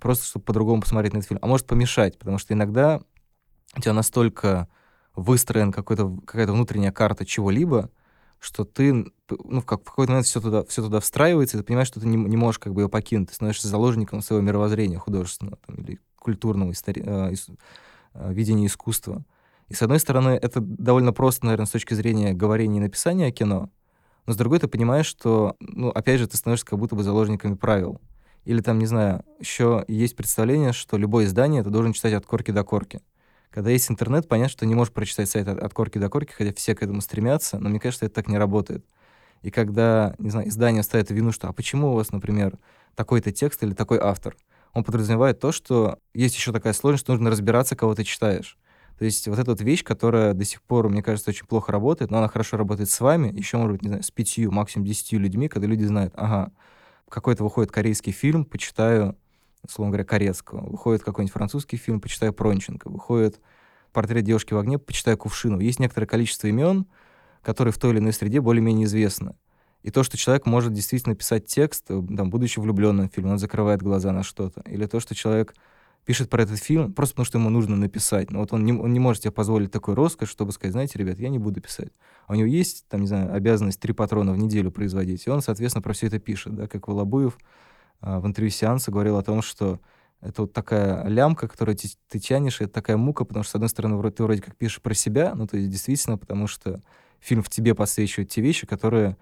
[0.00, 1.40] просто чтобы по-другому посмотреть на этот фильм.
[1.42, 3.00] А может помешать, потому что иногда
[3.76, 4.68] у тебя настолько
[5.14, 7.90] выстроен какая-то внутренняя карта чего-либо,
[8.38, 8.92] что ты,
[9.28, 12.06] ну, как в какой-то момент все туда, все туда встраивается, и ты понимаешь, что ты
[12.06, 16.00] не, не можешь как бы ее покинуть, ты становишься заложником своего мировоззрения художественного там, или
[16.16, 17.02] культурного истори...
[17.04, 17.32] э,
[18.14, 19.24] э, видения искусства.
[19.68, 23.70] И, с одной стороны, это довольно просто, наверное, с точки зрения говорения и написания кино,
[24.26, 27.54] но с другой ты понимаешь, что, ну, опять же, ты становишься как будто бы заложниками
[27.54, 28.00] правил.
[28.44, 32.50] Или там, не знаю, еще есть представление, что любое издание ты должен читать от корки
[32.50, 33.00] до корки.
[33.50, 36.52] Когда есть интернет, понятно, что не можешь прочитать сайт от, от корки до корки, хотя
[36.54, 38.84] все к этому стремятся, но мне кажется, это так не работает.
[39.42, 42.58] И когда, не знаю, издание ставит вину, что а почему у вас, например,
[42.94, 44.36] такой-то текст или такой автор,
[44.72, 48.56] он подразумевает то, что есть еще такая сложность, что нужно разбираться, кого ты читаешь.
[48.98, 52.10] То есть вот эта вот вещь, которая до сих пор, мне кажется, очень плохо работает,
[52.10, 55.20] но она хорошо работает с вами, еще, может быть, не знаю, с пятью, максимум десятью
[55.20, 56.52] людьми, когда люди знают, ага,
[57.08, 59.16] какой-то выходит корейский фильм, почитаю,
[59.62, 60.68] условно говоря, корейского.
[60.68, 62.88] Выходит какой-нибудь французский фильм, почитаю Пронченко.
[62.88, 63.40] Выходит
[63.92, 65.60] портрет девушки в огне, почитаю Кувшину.
[65.60, 66.86] Есть некоторое количество имен,
[67.42, 69.34] которые в той или иной среде более-менее известны.
[69.82, 73.38] И то, что человек может действительно писать текст, э, там, будучи влюбленным в фильм, он
[73.38, 74.62] закрывает глаза на что-то.
[74.62, 75.54] Или то, что человек
[76.04, 78.30] пишет про этот фильм просто потому, что ему нужно написать.
[78.30, 81.18] Но вот он не, он не может себе позволить такой роскошь, чтобы сказать, знаете, ребят,
[81.18, 81.92] я не буду писать.
[82.26, 85.42] А у него есть, там, не знаю, обязанность три патрона в неделю производить, и он,
[85.42, 87.38] соответственно, про все это пишет, да, как Волобуев
[88.00, 89.80] а, в интервью сеанса говорил о том, что
[90.20, 93.54] это вот такая лямка, которую ты, ты тянешь, и это такая мука, потому что, с
[93.56, 96.80] одной стороны, ты вроде как пишешь про себя, ну, то есть действительно, потому что
[97.20, 99.16] фильм в тебе подсвечивает те вещи, которые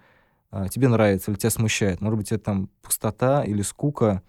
[0.51, 2.01] а, тебе нравятся или тебя смущают.
[2.01, 4.21] Может быть, это там пустота или скука,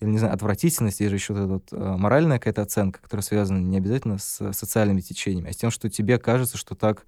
[0.00, 3.76] или, не знаю, отвратительность, есть же еще вот вот, моральная какая-то оценка, которая связана не
[3.76, 7.04] обязательно с социальными течениями, а с тем, что тебе кажется, что так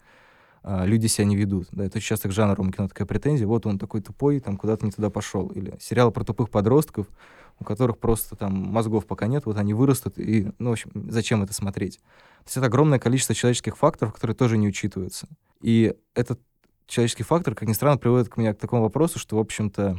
[0.62, 1.68] а, люди себя не ведут.
[1.72, 4.92] Да, это часто к жанру кино такая претензия, вот он такой тупой, там куда-то не
[4.92, 5.48] туда пошел.
[5.48, 7.06] Или сериал про тупых подростков,
[7.58, 11.42] у которых просто там мозгов пока нет, вот они вырастут, и, ну, в общем, зачем
[11.42, 11.96] это смотреть?
[11.98, 15.28] То есть это огромное количество человеческих факторов, которые тоже не учитываются.
[15.60, 16.40] И этот
[16.86, 19.98] человеческий фактор, как ни странно, приводит к меня к такому вопросу, что, в общем-то,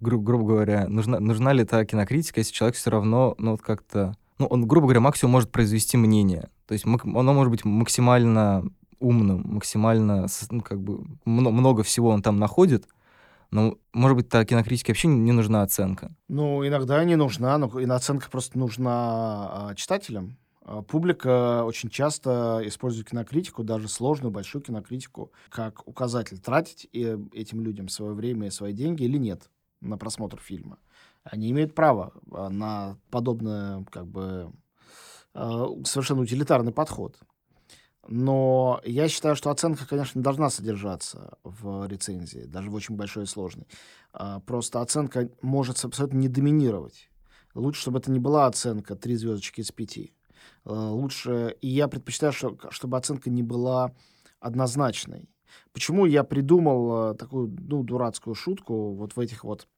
[0.00, 4.14] гру- грубо говоря, нужна, нужна ли та кинокритика, если человек все равно, ну, вот как-то...
[4.38, 6.48] Ну, он, грубо говоря, максимум может произвести мнение.
[6.66, 8.64] То есть оно может быть максимально
[9.00, 12.86] умным, максимально, ну, как бы, много всего он там находит,
[13.50, 16.14] но, может быть, та кинокритике вообще не нужна оценка?
[16.28, 20.36] Ну, иногда не нужна, но оценка просто нужна а, читателям.
[20.62, 27.62] А, публика очень часто использует кинокритику, даже сложную, большую кинокритику, как указатель, тратить э, этим
[27.62, 29.48] людям свое время и свои деньги или нет
[29.80, 30.78] на просмотр фильма.
[31.24, 34.52] Они имеют право а, на подобный, как бы,
[35.34, 37.18] а, совершенно утилитарный подход.
[38.06, 43.24] Но я считаю, что оценка, конечно, не должна содержаться в рецензии, даже в очень большой
[43.24, 43.66] и сложной.
[44.12, 47.10] А, просто оценка может абсолютно не доминировать.
[47.54, 50.14] Лучше, чтобы это не была оценка три звездочки из пяти.
[50.64, 53.94] Лучше, и я предпочитаю, чтобы оценка не была
[54.38, 55.28] однозначной.
[55.72, 59.68] Почему я придумал э, такую, ну, дурацкую шутку вот в этих вот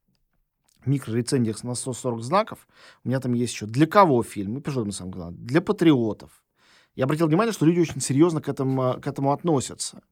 [0.86, 2.66] микрорецензиях на 140 знаков.
[3.04, 5.26] У меня там есть еще «Для кого фильм?» И пишу на самом деле.
[5.30, 6.42] «Для патриотов».
[6.96, 10.02] Я обратил внимание, что люди очень серьезно к этому, к этому относятся.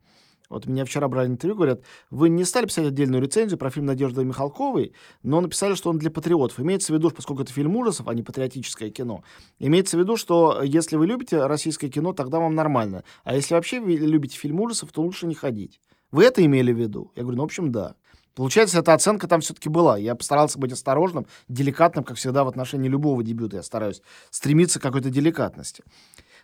[0.48, 4.24] Вот меня вчера брали интервью, говорят, вы не стали писать отдельную рецензию про фильм Надежды
[4.24, 6.58] Михалковой, но написали, что он для патриотов.
[6.60, 9.22] Имеется в виду, поскольку это фильм ужасов, а не патриотическое кино,
[9.58, 13.04] имеется в виду, что если вы любите российское кино, тогда вам нормально.
[13.24, 15.80] А если вообще вы любите фильм ужасов, то лучше не ходить.
[16.10, 17.12] Вы это имели в виду?
[17.14, 17.94] Я говорю, ну, в общем, да.
[18.34, 19.98] Получается, эта оценка там все-таки была.
[19.98, 23.56] Я постарался быть осторожным, деликатным, как всегда, в отношении любого дебюта.
[23.56, 25.82] Я стараюсь стремиться к какой-то деликатности.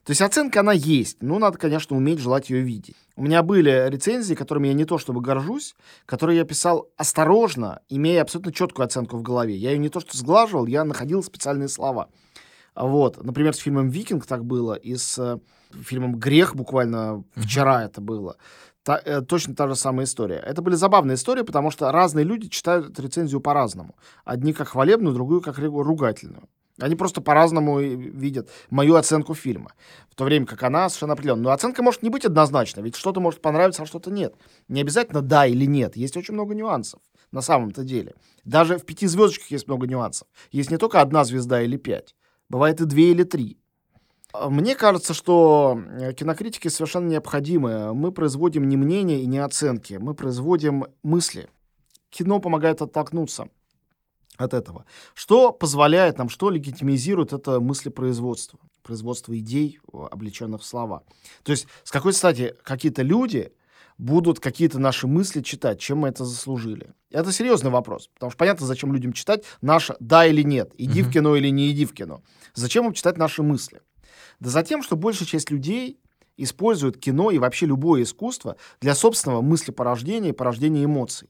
[0.05, 2.97] То есть оценка, она есть, но надо, конечно, уметь желать ее видеть.
[3.17, 8.21] У меня были рецензии, которыми я не то чтобы горжусь, которые я писал осторожно, имея
[8.23, 9.57] абсолютно четкую оценку в голове.
[9.57, 12.09] Я ее не то что сглаживал, я находил специальные слова.
[12.75, 15.39] Вот, например, с фильмом «Викинг» так было, и с э,
[15.81, 18.37] фильмом «Грех» буквально вчера это было.
[18.83, 20.37] Та, э, точно та же самая история.
[20.37, 23.95] Это были забавные истории, потому что разные люди читают рецензию по-разному.
[24.25, 26.49] Одни как хвалебную, другую как ругательную.
[26.81, 29.73] Они просто по-разному видят мою оценку фильма.
[30.11, 31.45] В то время как она совершенно определенная.
[31.45, 34.35] Но оценка может не быть однозначной, ведь что-то может понравиться, а что-то нет.
[34.69, 35.97] Не обязательно да или нет.
[35.97, 38.15] Есть очень много нюансов на самом-то деле.
[38.45, 40.27] Даже в пяти звездочках есть много нюансов.
[40.51, 42.17] Есть не только одна звезда или пять.
[42.49, 43.59] Бывает и две или три.
[44.33, 47.95] Мне кажется, что э, кинокритики совершенно необходимы.
[47.95, 49.95] Мы производим не мнения и не оценки.
[49.95, 51.49] Мы производим мысли.
[52.11, 53.49] Кино помогает оттолкнуться
[54.37, 54.85] от этого.
[55.15, 61.03] Что позволяет нам, что легитимизирует это мыслепроизводство, производство идей, облеченных в слова.
[61.43, 63.53] То есть с какой стати какие-то люди
[63.99, 66.95] будут какие-то наши мысли читать, чем мы это заслужили?
[67.11, 71.05] Это серьезный вопрос, потому что понятно, зачем людям читать наше «да» или «нет», «иди mm-hmm.
[71.05, 72.23] в кино» или «не иди в кино».
[72.55, 73.83] Зачем им читать наши мысли?
[74.41, 76.01] Да за тем, что большая часть людей
[76.37, 81.29] используют кино и вообще любое искусство для собственного мыслепорождения и порождения эмоций.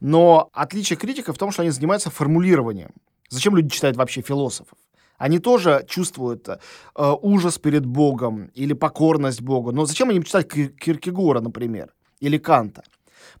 [0.00, 2.90] Но отличие критиков в том, что они занимаются формулированием.
[3.28, 4.78] Зачем люди читают вообще философов?
[5.18, 6.56] Они тоже чувствуют э,
[7.22, 9.72] ужас перед Богом или покорность Богу.
[9.72, 12.82] Но зачем им читать Киркегора, например, или Канта?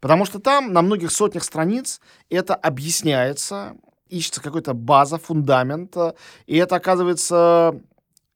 [0.00, 3.76] Потому что там на многих сотнях страниц это объясняется,
[4.08, 6.14] ищется какой-то база, фундамент, э,
[6.46, 7.80] и это оказывается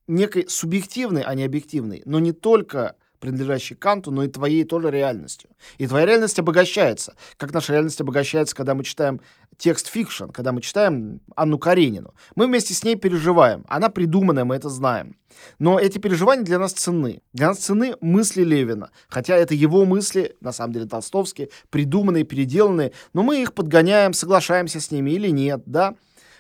[0.07, 5.51] некой субъективной, а не объективной, но не только принадлежащей Канту, но и твоей тоже реальностью.
[5.79, 9.21] И твоя реальность обогащается, как наша реальность обогащается, когда мы читаем
[9.57, 12.15] текст fiction, когда мы читаем Анну Каренину.
[12.35, 13.65] Мы вместе с ней переживаем.
[13.69, 15.17] Она придуманная, мы это знаем.
[15.59, 17.23] Но эти переживания для нас ценны.
[17.33, 18.91] Для нас ценны мысли Левина.
[19.09, 22.93] Хотя это его мысли, на самом деле толстовские, придуманные, переделанные.
[23.13, 25.95] Но мы их подгоняем, соглашаемся с ними или нет, да.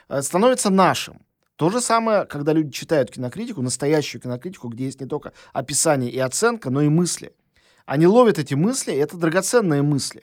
[0.08, 1.20] Э, становится нашим.
[1.60, 6.18] То же самое, когда люди читают кинокритику, настоящую кинокритику, где есть не только описание и
[6.18, 7.34] оценка, но и мысли.
[7.84, 10.22] Они ловят эти мысли, это драгоценные мысли.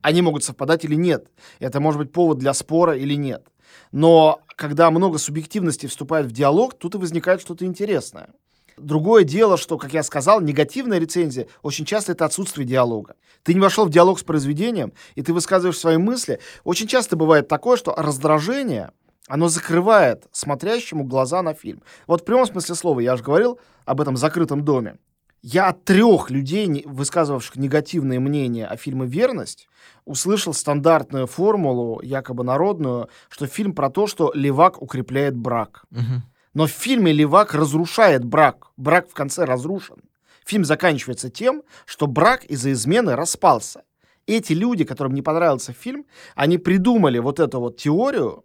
[0.00, 1.26] Они могут совпадать или нет.
[1.58, 3.48] Это может быть повод для спора или нет.
[3.90, 8.28] Но когда много субъективности вступает в диалог, тут и возникает что-то интересное.
[8.76, 13.16] Другое дело, что, как я сказал, негативная рецензия очень часто это отсутствие диалога.
[13.42, 16.38] Ты не вошел в диалог с произведением, и ты высказываешь свои мысли.
[16.62, 18.92] Очень часто бывает такое, что раздражение
[19.30, 21.82] оно закрывает смотрящему глаза на фильм.
[22.08, 24.96] Вот в прямом смысле слова, я же говорил об этом закрытом доме.
[25.40, 29.68] Я от трех людей, высказывавших негативные мнения о фильме «Верность»,
[30.04, 35.84] услышал стандартную формулу, якобы народную, что фильм про то, что левак укрепляет брак.
[35.92, 36.22] Угу.
[36.54, 38.72] Но в фильме левак разрушает брак.
[38.76, 39.98] Брак в конце разрушен.
[40.44, 43.84] Фильм заканчивается тем, что брак из-за измены распался.
[44.26, 48.44] Эти люди, которым не понравился фильм, они придумали вот эту вот теорию,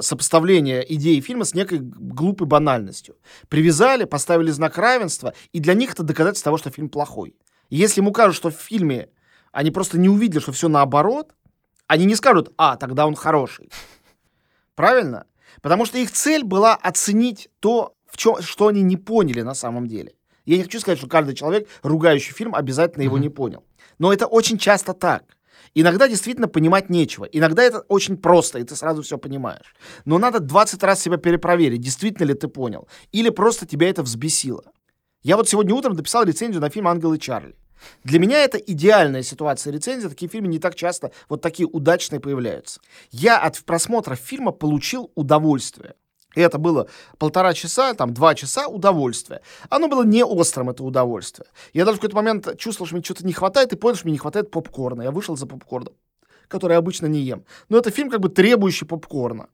[0.00, 3.16] сопоставление идеи фильма с некой глупой банальностью.
[3.48, 7.34] Привязали, поставили знак равенства, и для них это доказательство того, что фильм плохой.
[7.70, 9.08] И если ему кажут, что в фильме
[9.52, 11.34] они просто не увидели, что все наоборот,
[11.86, 13.70] они не скажут, а, тогда он хороший.
[14.74, 15.26] Правильно?
[15.62, 19.88] Потому что их цель была оценить то, в чем, что они не поняли на самом
[19.88, 20.14] деле.
[20.44, 23.64] Я не хочу сказать, что каждый человек, ругающий фильм, обязательно его не понял.
[23.98, 25.24] Но это очень часто так.
[25.74, 27.24] Иногда действительно понимать нечего.
[27.24, 29.74] Иногда это очень просто, и ты сразу все понимаешь.
[30.04, 32.88] Но надо 20 раз себя перепроверить, действительно ли ты понял.
[33.12, 34.64] Или просто тебя это взбесило.
[35.22, 37.56] Я вот сегодня утром написал рецензию на фильм «Ангел и Чарли».
[38.04, 40.08] Для меня это идеальная ситуация рецензии.
[40.08, 42.80] Такие фильмы не так часто вот такие удачные появляются.
[43.10, 45.94] Я от просмотра фильма получил удовольствие.
[46.34, 46.88] И это было
[47.18, 49.40] полтора часа, там, два часа удовольствия.
[49.70, 51.48] Оно было не острым, это удовольствие.
[51.72, 54.12] Я даже в какой-то момент чувствовал, что мне что-то не хватает, и понял, что мне
[54.12, 55.02] не хватает попкорна.
[55.02, 55.94] Я вышел за попкорном,
[56.48, 57.44] который я обычно не ем.
[57.68, 59.48] Но это фильм как бы требующий попкорна.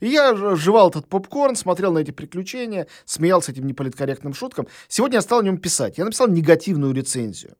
[0.00, 4.66] И я жевал этот попкорн, смотрел на эти приключения, смеялся этим неполиткорректным шуткам.
[4.88, 5.98] Сегодня я стал о нем писать.
[5.98, 7.56] Я написал негативную рецензию.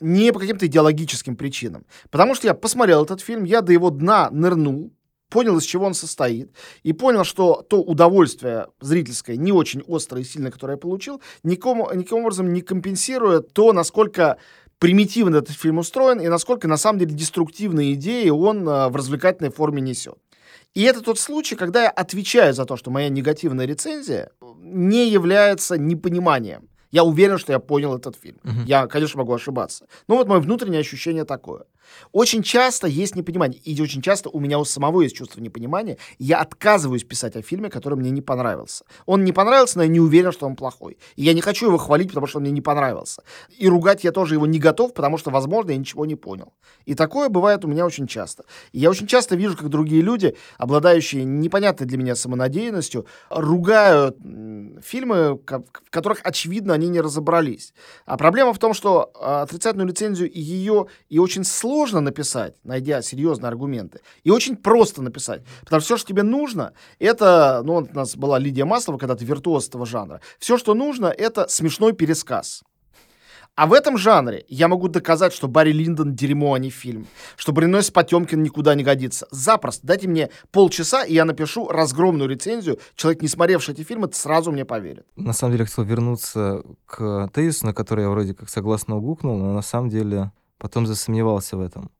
[0.00, 1.86] Не по каким-то идеологическим причинам.
[2.10, 4.92] Потому что я посмотрел этот фильм, я до его дна нырнул,
[5.28, 6.50] понял, из чего он состоит,
[6.82, 11.78] и понял, что то удовольствие зрительское, не очень острое и сильное, которое я получил, никаким,
[11.98, 14.38] никаким образом не компенсирует то, насколько
[14.78, 19.50] примитивно этот фильм устроен и насколько на самом деле деструктивные идеи он э, в развлекательной
[19.50, 20.18] форме несет.
[20.74, 25.76] И это тот случай, когда я отвечаю за то, что моя негативная рецензия не является
[25.76, 26.68] непониманием.
[26.90, 28.38] Я уверен, что я понял этот фильм.
[28.44, 28.64] Uh-huh.
[28.66, 29.86] Я, конечно, могу ошибаться.
[30.06, 31.64] Но вот мое внутреннее ощущение такое.
[32.12, 36.38] Очень часто есть непонимание, и очень часто у меня у самого есть чувство непонимания, я
[36.38, 38.84] отказываюсь писать о фильме, который мне не понравился.
[39.06, 40.98] Он не понравился, но я не уверен, что он плохой.
[41.16, 43.22] И я не хочу его хвалить, потому что он мне не понравился.
[43.58, 46.52] И ругать я тоже его не готов, потому что, возможно, я ничего не понял.
[46.86, 48.44] И такое бывает у меня очень часто.
[48.72, 54.16] И я очень часто вижу, как другие люди, обладающие непонятной для меня самонадеянностью, ругают
[54.84, 57.74] фильмы, в которых, очевидно, они не разобрались.
[58.06, 63.02] А проблема в том, что а, отрицательную лицензию и ее и очень сложно написать, найдя
[63.02, 65.42] серьезные аргументы, и очень просто написать.
[65.60, 69.24] Потому что все, что тебе нужно, это, ну, у нас была Лидия Маслова, когда ты
[69.24, 70.20] виртуоз этого жанра.
[70.38, 72.62] Все, что нужно, это смешной пересказ.
[73.58, 77.08] А в этом жанре я могу доказать, что Барри Линдон дерьмо, а не фильм.
[77.36, 79.26] Что Бринойс Потемкин никуда не годится.
[79.32, 79.84] Запросто.
[79.84, 82.78] Дайте мне полчаса, и я напишу разгромную рецензию.
[82.94, 85.06] Человек, не смотревший эти фильмы, сразу мне поверит.
[85.16, 89.52] На самом деле, хотел вернуться к тезису, на который я вроде как согласно угукнул, но
[89.52, 91.90] на самом деле потом засомневался в этом.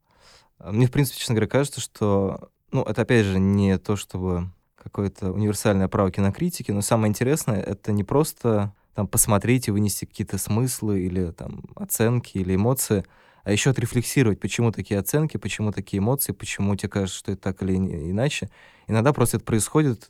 [0.64, 2.50] Мне, в принципе, честно говоря, кажется, что...
[2.70, 7.92] Ну, это, опять же, не то, чтобы какое-то универсальное право кинокритики, но самое интересное— это
[7.92, 13.04] не просто там посмотреть и вынести какие-то смыслы или там оценки или эмоции,
[13.44, 17.62] а еще отрефлексировать, почему такие оценки, почему такие эмоции, почему тебе кажется, что это так
[17.62, 18.50] или иначе.
[18.86, 20.08] Иногда просто это происходит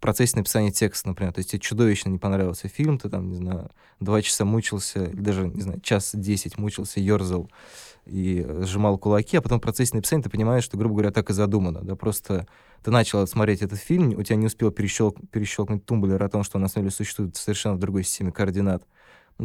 [0.00, 1.32] процессе написания текста, например.
[1.32, 3.70] То есть тебе чудовищно не понравился фильм, ты там, не знаю,
[4.00, 7.50] два часа мучился, или даже, не знаю, час десять мучился, ерзал
[8.06, 11.32] и сжимал кулаки, а потом в процессе написания ты понимаешь, что, грубо говоря, так и
[11.32, 12.46] задумано, да, просто
[12.82, 15.16] ты начал смотреть этот фильм, у тебя не успел перещелк...
[15.30, 18.82] перещелкнуть тумблер о том, что на самом деле существует совершенно в другой системе координат,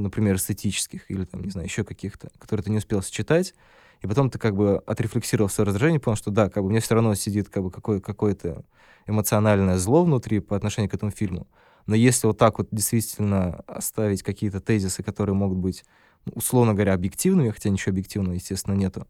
[0.01, 3.53] например, эстетических или там, не знаю, еще каких-то, которые ты не успел сочетать,
[4.01, 6.81] и потом ты как бы отрефлексировал свое раздражение, понял, что да, как бы у меня
[6.81, 8.65] все равно сидит как бы какое- какое-то
[9.07, 11.47] эмоциональное зло внутри по отношению к этому фильму.
[11.85, 15.85] Но если вот так вот действительно оставить какие-то тезисы, которые могут быть,
[16.25, 19.07] ну, условно говоря, объективными, хотя ничего объективного, естественно, нету,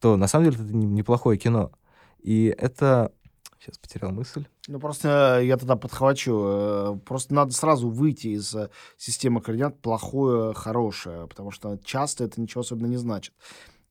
[0.00, 1.72] то на самом деле это неплохое кино.
[2.20, 3.12] И это...
[3.60, 4.46] Сейчас потерял мысль.
[4.68, 6.42] Ну, просто я тогда подхвачу.
[6.44, 12.38] Э, просто надо сразу выйти из э, системы координат плохое, хорошее, потому что часто это
[12.38, 13.32] ничего особенно не значит.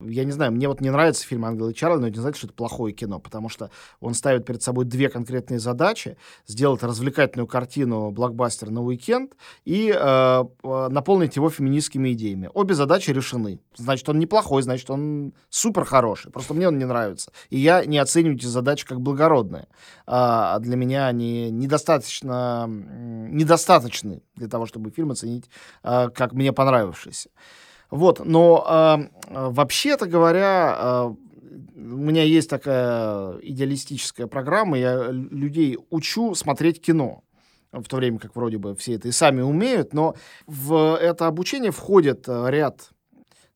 [0.00, 2.46] Я не знаю, мне вот не нравится фильм «Ангелы Чарли», но это не значит, что
[2.46, 6.16] это плохое кино, потому что он ставит перед собой две конкретные задачи.
[6.46, 9.34] Сделать развлекательную картину блокбастер на уикенд
[9.64, 12.48] и э, наполнить его феминистскими идеями.
[12.54, 13.60] Обе задачи решены.
[13.76, 16.30] Значит, он неплохой, значит, он супер хороший.
[16.30, 17.32] Просто мне он не нравится.
[17.50, 19.66] И я не оцениваю эти задачи как благородные.
[20.06, 25.50] А для меня они недостаточно, недостаточны для того, чтобы фильм оценить
[25.82, 27.30] э, как мне понравившийся.
[27.90, 31.14] Вот, но э, вообще-то говоря, э,
[31.76, 37.22] у меня есть такая идеалистическая программа, я людей учу смотреть кино
[37.72, 40.14] в то время как вроде бы все это и сами умеют, но
[40.46, 42.90] в это обучение входит ряд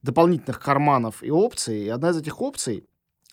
[0.03, 2.85] дополнительных карманов и опций, и одна из этих опций,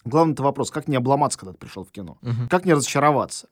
[0.06, 2.48] главный это вопрос, как не обломаться, когда ты пришел в кино, Мгм.
[2.50, 3.50] как не разочароваться.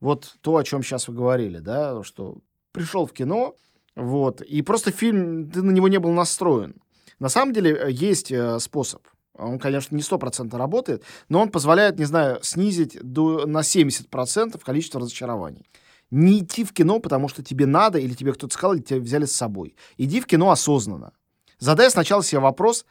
[0.00, 2.38] Вот то, о чем сейчас вы говорили, да, что
[2.72, 3.54] пришел в кино,
[3.96, 6.76] вот, и просто фильм, ты на него не был настроен.
[7.20, 9.02] На самом деле э, есть э, способ.
[9.34, 15.00] Он, конечно, не стопроцентно работает, но он позволяет, не знаю, снизить до, на 70% количество
[15.00, 15.66] разочарований.
[16.10, 19.26] Не идти в кино, потому что тебе надо, или тебе кто-то сказал, или тебя взяли
[19.26, 19.76] с собой.
[19.96, 21.12] Иди в кино осознанно.
[21.58, 22.84] Задай сначала себе вопрос,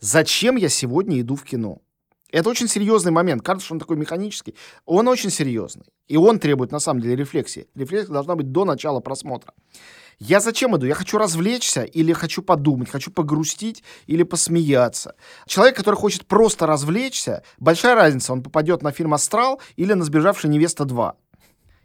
[0.00, 1.80] зачем я сегодня иду в кино?
[2.32, 3.42] Это очень серьезный момент.
[3.42, 4.56] Кажется, что он такой механический.
[4.86, 5.84] Он очень серьезный.
[6.08, 7.68] И он требует, на самом деле, рефлексии.
[7.76, 9.54] Рефлексия должна быть до начала просмотра.
[10.18, 10.86] Я зачем иду?
[10.86, 15.14] Я хочу развлечься или хочу подумать, хочу погрустить или посмеяться.
[15.46, 20.50] Человек, который хочет просто развлечься, большая разница, он попадет на фильм «Астрал» или на «Сбежавшая
[20.50, 21.12] невеста 2».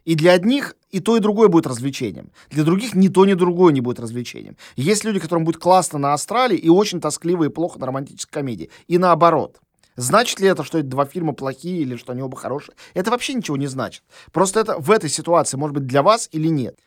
[0.05, 2.31] И для одних и то, и другое будет развлечением.
[2.49, 4.57] Для других ни то, ни другое не будет развлечением.
[4.75, 8.69] Есть люди, которым будет классно на «Астрале» и очень тоскливо и плохо на романтической комедии.
[8.87, 9.59] И наоборот.
[9.95, 12.73] Значит ли это, что эти два фильма плохие или что они оба хорошие?
[12.93, 14.03] Это вообще ничего не значит.
[14.31, 16.79] Просто это в этой ситуации может быть для вас или нет.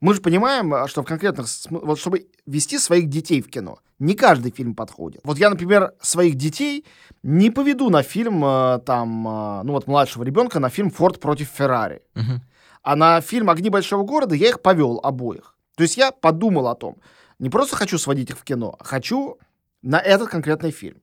[0.00, 1.46] Мы же понимаем, а, что в конкретных...
[1.70, 5.20] Вот чтобы вести своих детей в кино, не каждый фильм подходит.
[5.24, 6.84] Вот я, например, своих детей
[7.22, 11.48] не поведу на фильм, а, там, а, ну вот младшего ребенка, на фильм «Форд против
[11.48, 12.02] Феррари».
[12.14, 12.42] Мгм.
[12.82, 15.56] А на фильм «Огни большого города» я их повел обоих.
[15.76, 16.96] То есть я подумал о том,
[17.38, 19.38] не просто хочу сводить их в кино, а хочу
[19.82, 21.02] на этот конкретный фильм.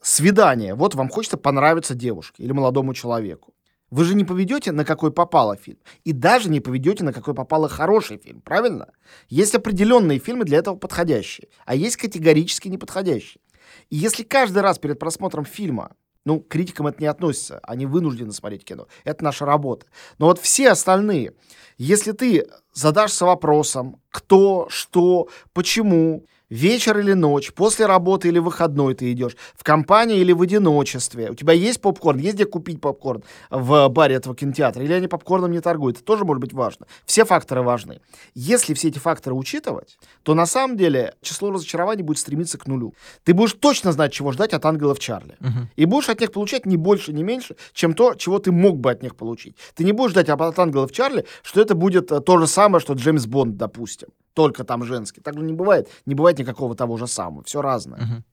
[0.00, 0.74] Свидание.
[0.74, 3.52] Вот вам хочется понравиться девушке или молодому человеку.
[3.90, 5.78] Вы же не поведете, на какой попало фильм.
[6.04, 8.92] И даже не поведете, на какой попало хороший фильм, правильно?
[9.28, 13.40] Есть определенные фильмы для этого подходящие, а есть категорически неподходящие.
[13.88, 15.92] И если каждый раз перед просмотром фильма,
[16.24, 19.86] ну, к критикам это не относится, они вынуждены смотреть кино, это наша работа.
[20.18, 21.32] Но вот все остальные,
[21.78, 29.12] если ты задашься вопросом, кто, что, почему, вечер или ночь, после работы или выходной ты
[29.12, 33.88] идешь, в компании или в одиночестве, у тебя есть попкорн, есть где купить попкорн в
[33.88, 36.86] баре этого кинотеатра, или они попкорном не торгуют, это тоже может быть важно.
[37.04, 38.00] Все факторы важны.
[38.34, 42.94] Если все эти факторы учитывать, то на самом деле число разочарований будет стремиться к нулю.
[43.24, 45.36] Ты будешь точно знать, чего ждать от ангелов Чарли.
[45.40, 45.70] Мгм.
[45.76, 48.90] И будешь от них получать не больше, не меньше, чем то, чего ты мог бы
[48.90, 49.56] от них получить.
[49.74, 52.94] Ты не будешь ждать от ангелов Чарли, что это будет э, то же самое, что
[52.94, 54.08] Джеймс Бонд, допустим.
[54.34, 55.20] Только там женский.
[55.20, 55.88] Так же не бывает.
[56.06, 57.42] Не бывает никакого того же самого.
[57.44, 58.00] Все разное.
[58.00, 58.24] Мгм.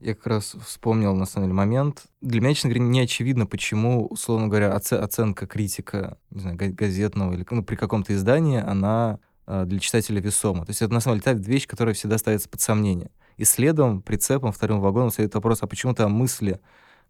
[0.00, 2.04] Я как раз вспомнил, на самом деле, момент.
[2.20, 6.68] Для меня, честно говоря, не очевидно, почему, условно говоря, оце- оценка критика, не знаю, га-
[6.68, 10.64] газетного или ну, при каком-то издании, она а, для читателя весома.
[10.64, 13.10] То есть это, на самом деле, та вещь, которая всегда ставится под сомнение.
[13.36, 16.60] И следом, прицепом, вторым вагоном стоит вопрос, а почему там мысли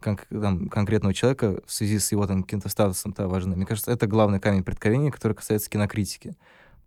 [0.01, 3.57] кон- там, конкретного человека в связи с его там каким-то статусом-то важны.
[3.57, 6.35] Мне кажется, это главный камень преткновения, который касается кинокритики.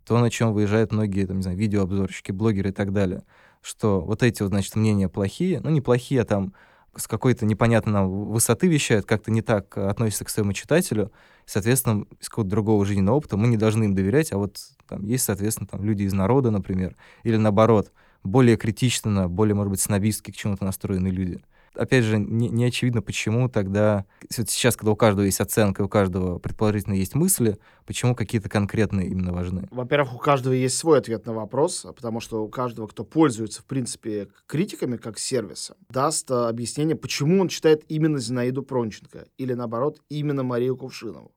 [0.06, 3.22] То, на чем выезжают многие, там, не знаю, видеообзорщики, блогеры и так далее.
[3.62, 6.52] Что вот эти вот, значит, мнения плохие, ну, не плохие, а там
[6.96, 11.10] с какой-то непонятной нам высоты вещают, как-то не так относятся к своему читателю,
[11.46, 15.04] и, соответственно, из какого-то другого жизненного опыта мы не должны им доверять, а вот там
[15.04, 17.90] есть, соответственно, там люди из народа, например, или наоборот,
[18.22, 21.42] более критично, более, может быть, снобистски к чему-то настроенные люди.
[21.76, 26.38] Опять же, не, не очевидно, почему тогда, сейчас, когда у каждого есть оценка, у каждого
[26.38, 29.68] предположительно есть мысли, почему какие-то конкретные именно важны?
[29.70, 33.66] Во-первых, у каждого есть свой ответ на вопрос, потому что у каждого, кто пользуется, в
[33.66, 40.00] принципе, критиками как сервисом, даст а, объяснение, почему он читает именно Зинаиду Пронченко или, наоборот,
[40.08, 41.32] именно Марию Кувшинову.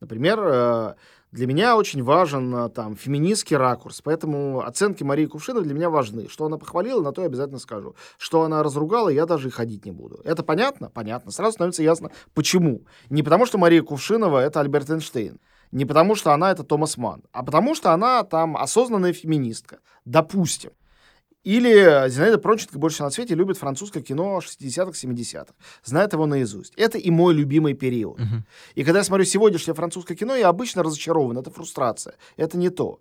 [0.00, 0.94] Например, э,
[1.34, 6.28] для меня очень важен э, там феминистский ракурс, поэтому оценки Марии Кувшиновой для меня важны.
[6.28, 7.96] Что она похвалила, на то я обязательно скажу.
[8.18, 10.20] Что она разругала, я даже и ходить не буду.
[10.22, 10.90] Это понятно?
[10.90, 11.32] Понятно.
[11.32, 12.82] Сразу становится ясно, почему.
[13.10, 15.40] Не потому, что Мария Кувшинова— это Альберт Эйнштейн.
[15.72, 17.24] Не потому, что она— это Томас Ман.
[17.32, 19.80] А потому, что она там осознанная феминистка.
[20.04, 20.70] Допустим.
[21.44, 25.52] Или Зинаида Пронченко больше на свете любит французское кино 60-х, 70-х.
[25.84, 26.72] Знает его наизусть.
[26.76, 28.18] Это и мой любимый период.
[28.18, 28.42] Uh-huh.
[28.74, 31.38] И когда я смотрю сегодняшнее французское кино, я обычно разочарован.
[31.38, 32.14] Это фрустрация.
[32.36, 33.00] Это не то.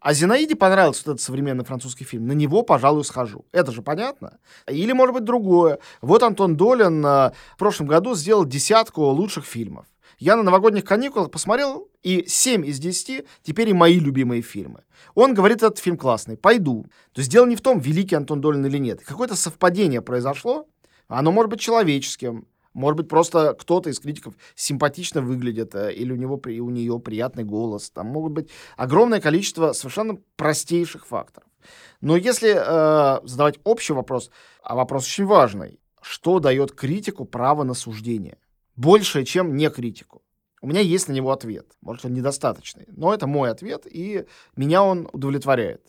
[0.00, 2.26] А Зинаиде понравился вот этот современный французский фильм.
[2.26, 3.46] На него, пожалуй, схожу.
[3.52, 4.38] Это же понятно?
[4.68, 5.78] Или, может быть, другое.
[6.02, 9.86] Вот Антон Долин э, в прошлом году сделал десятку лучших фильмов.
[10.18, 14.84] Я на новогодних каникулах посмотрел, и 7 из 10 теперь и мои любимые фильмы.
[15.14, 16.86] Он говорит, этот фильм классный, пойду.
[17.12, 19.02] То есть дело не в том, великий Антон Долин или нет.
[19.02, 20.66] Какое-то совпадение произошло,
[21.08, 26.16] оно может быть человеческим, может быть, просто кто-то из критиков симпатично выглядит, э, или у
[26.16, 27.90] него у нее приятный голос.
[27.90, 31.48] Там могут быть огромное количество совершенно простейших факторов.
[32.00, 34.30] Но если э, задавать общий вопрос,
[34.62, 38.38] а вопрос очень важный, что дает критику право на суждение?
[38.76, 40.22] Большее, чем не критику.
[40.60, 41.66] У меня есть на него ответ.
[41.82, 42.86] Может, он недостаточный.
[42.88, 44.24] Но это мой ответ, и
[44.56, 45.82] меня он удовлетворяет.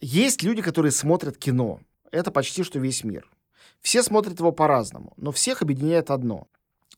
[0.00, 1.80] Есть люди, которые смотрят кино.
[2.10, 3.30] Это почти что весь мир.
[3.80, 6.48] Все смотрят его по-разному, но всех объединяет одно.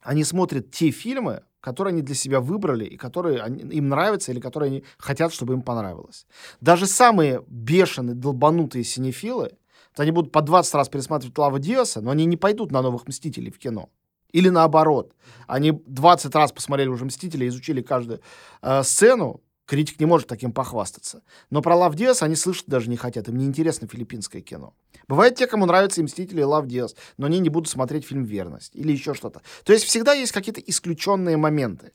[0.00, 4.38] Они смотрят те фильмы, которые они для себя выбрали и которые они, им нравятся или
[4.38, 6.26] которые они хотят, чтобы им понравилось.
[6.60, 9.58] Даже самые бешеные, долбанутые синефилы,
[9.96, 13.50] они будут по 20 раз пересматривать Лава Диаса, но они не пойдут на новых «Мстителей»
[13.50, 13.90] в кино.
[14.32, 15.12] Или наоборот.
[15.46, 18.20] Они 20 раз посмотрели уже «Мстители», изучили каждую
[18.62, 21.22] э, сцену, критик не может таким похвастаться.
[21.50, 24.74] Но про Лав Диас они слышать даже не хотят, им не интересно филиппинское кино.
[25.08, 28.24] Бывает те, кому нравятся и «Мстители», и Лав Диас, но они не будут смотреть фильм
[28.24, 29.42] «Верность» или еще что-то.
[29.64, 31.92] То есть всегда есть какие-то исключенные моменты.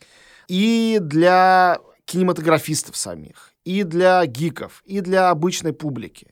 [0.47, 6.27] И для кинематографистов самих, и для гиков, и для обычной публики.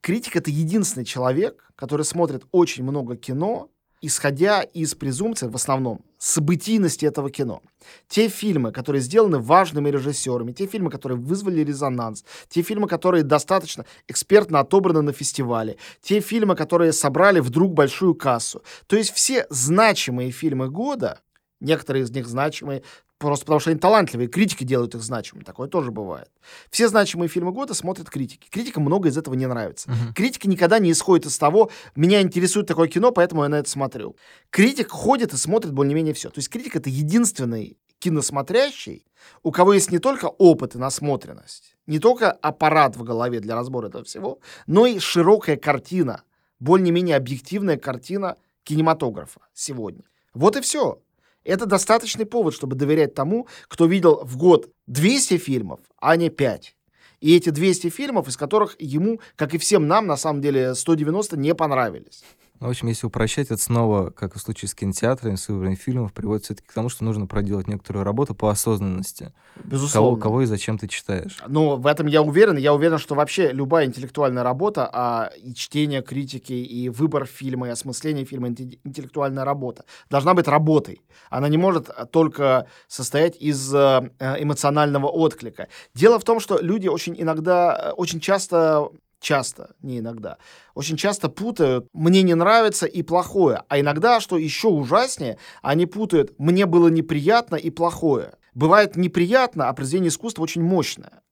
[0.00, 3.70] Критик— это единственный человек, который смотрит очень много кино,
[4.06, 7.62] исходя из презумпции, в основном, событийности этого кино.
[8.08, 13.84] Те фильмы, которые сделаны важными режиссерами, те фильмы, которые вызвали резонанс, те фильмы, которые достаточно
[14.08, 18.62] экспертно отобраны на фестивале, те фильмы, которые собрали вдруг большую кассу.
[18.86, 21.20] То есть все значимые фильмы года,
[21.60, 22.82] некоторые из них значимые
[23.24, 25.44] Просто потому что они талантливые, критики делают их значимыми.
[25.44, 26.28] Такое тоже бывает.
[26.70, 28.48] Все значимые фильмы года смотрят критики.
[28.50, 29.88] Критикам много из этого не нравится.
[29.88, 30.12] Uh-huh.
[30.14, 34.14] Критика никогда не исходит из того, меня интересует такое кино, поэтому я на это смотрю.
[34.50, 36.28] Критик ходит и смотрит более-менее все.
[36.28, 39.06] То есть критик— это единственный киносмотрящий,
[39.42, 43.88] у кого есть не только опыт и насмотренность, не только аппарат в голове для разбора
[43.88, 46.24] этого всего, но и широкая картина,
[46.60, 50.02] более-менее объективная картина кинематографа сегодня.
[50.34, 51.00] Вот и все.
[51.44, 56.74] Это достаточный повод, чтобы доверять тому, кто видел в год 200 фильмов, а не 5.
[57.20, 61.36] И эти 200 фильмов, из которых ему, как и всем нам, на самом деле, 190
[61.38, 62.24] не понравились.
[62.60, 65.76] Ну, в общем, если упрощать, это снова, как и в случае с кинотеатрами, с выбором
[65.76, 69.32] фильмов, приводит все-таки к тому, что нужно проделать некоторую работу по осознанности.
[69.64, 70.10] Безусловно.
[70.10, 71.38] Кого, кого и зачем ты читаешь.
[71.48, 72.56] Ну, в этом я уверен.
[72.56, 77.70] Я уверен, что вообще любая интеллектуальная работа, а и чтение критики, и выбор фильма, и
[77.70, 81.02] осмысление фильма, интеллектуальная работа, должна быть работой.
[81.30, 85.68] Она не может только состоять из э, эмоционального отклика.
[85.94, 88.90] Дело в том, что люди очень иногда, э, очень часто
[89.24, 90.38] часто, не иногда,
[90.74, 93.64] очень часто путают «мне не нравится» и «плохое».
[93.68, 98.34] А иногда, что еще ужаснее, они путают «мне было неприятно» и «плохое».
[98.54, 101.22] Бывает неприятно, а произведение искусства очень мощное.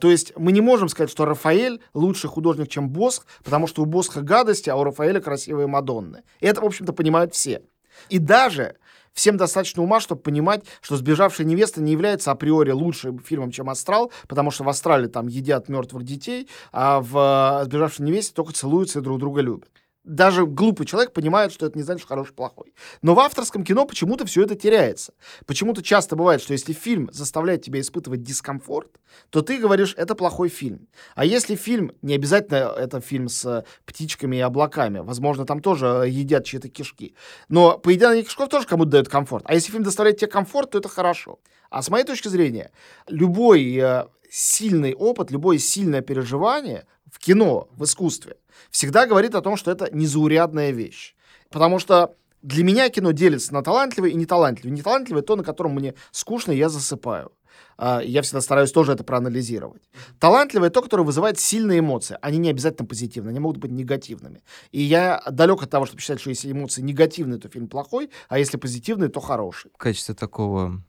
[0.00, 3.84] То есть мы не можем сказать, что Рафаэль лучший художник, чем Босх, потому что у
[3.84, 6.22] Босха гадости, а у Рафаэля красивые Мадонны.
[6.38, 7.62] И это, в общем-то, понимают все.
[8.08, 8.76] И даже
[9.18, 14.12] Всем достаточно ума, чтобы понимать, что «Сбежавшая невеста» не является априори лучшим фильмом, чем «Астрал»,
[14.28, 19.02] потому что в «Астрале» там едят мертвых детей, а в «Сбежавшей невесте» только целуются и
[19.02, 19.70] друг друга любят
[20.04, 22.74] даже глупый человек понимает, что это не значит, хороший, плохой.
[23.02, 25.12] Но в авторском кино почему-то все это теряется.
[25.46, 30.48] Почему-то часто бывает, что если фильм заставляет тебя испытывать дискомфорт, то ты говоришь, это плохой
[30.48, 30.88] фильм.
[31.14, 36.44] А если фильм, не обязательно это фильм с птичками и облаками, возможно, там тоже едят
[36.44, 37.14] чьи-то кишки,
[37.48, 39.44] но поедание кишков тоже кому-то дает комфорт.
[39.46, 41.38] А если фильм доставляет тебе комфорт, то это хорошо.
[41.70, 42.70] А с моей точки зрения,
[43.08, 48.36] любой э, сильный опыт, любое сильное переживание в кино, в искусстве,
[48.70, 51.14] всегда говорит о том, что это незаурядная вещь.
[51.50, 54.76] Потому что для меня кино делится на талантливое и неталантливое.
[54.76, 57.32] Неталантливое— то, на котором мне скучно, и я засыпаю.
[57.76, 59.82] А, Я всегда стараюсь тоже это проанализировать.
[60.20, 62.16] Талантливое— то, которое вызывает сильные эмоции.
[62.22, 64.42] Они не обязательно позитивные, они могут быть негативными.
[64.70, 68.38] И я далек от того, чтобы считать, что если эмоции негативные, то фильм плохой, а
[68.38, 69.70] если позитивные, то хороший.
[69.74, 70.80] В качестве такого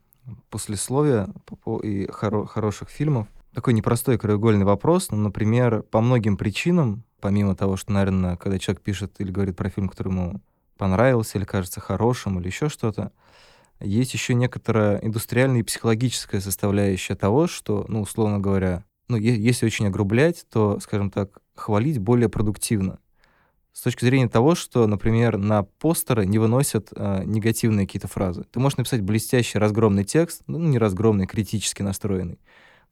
[0.50, 5.10] послесловия по по- и хоро- хороших фильмов такой непростой краеугольный вопрос.
[5.12, 9.70] Ну, например, по многим причинам, помимо того, что, наверное, когда человек пишет или говорит про
[9.70, 10.42] фильм, который ему
[10.78, 13.12] понравился или кажется хорошим или еще что-то,
[13.80, 19.88] есть еще некоторая индустриальная и психологическая составляющая того, что, ну, условно говоря, ну, если очень
[19.88, 23.00] огрублять, то, скажем так, хвалить более продуктивно.
[23.72, 28.44] С точки зрения того, что, например, на постеры не выносят э, негативные какие-то фразы.
[28.52, 32.40] Ты можешь написать блестящий разгромный текст, ну, не разгромный, критически настроенный,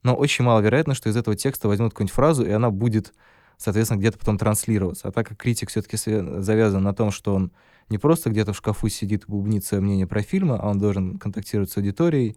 [0.02, 3.14] но очень маловероятно, что из этого текста возьмут какую-нибудь фразу, и она будет,
[3.56, 5.08] соответственно, где-то потом транслироваться.
[5.08, 7.52] А так как критик все-таки завязан на том, что он
[7.88, 11.18] не просто где-то в шкафу сидит и бубнит свое мнение про фильмы, а он должен
[11.18, 12.36] контактировать с аудиторией,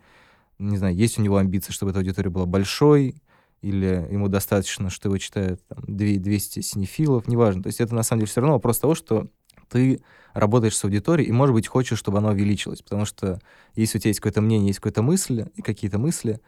[0.59, 3.21] не знаю, есть у него амбиции, чтобы эта аудитория была большой,
[3.61, 7.63] или ему достаточно, что его читают там, 200 синефилов, неважно.
[7.63, 9.27] То есть это на самом деле все равно вопрос того, что
[9.69, 10.01] ты
[10.33, 12.81] работаешь с аудиторией и, может быть, хочешь, чтобы она увеличилась.
[12.81, 13.39] Потому что
[13.75, 16.41] если у тебя есть какое-то мнение, есть какая-то мысль и какие-то мысли,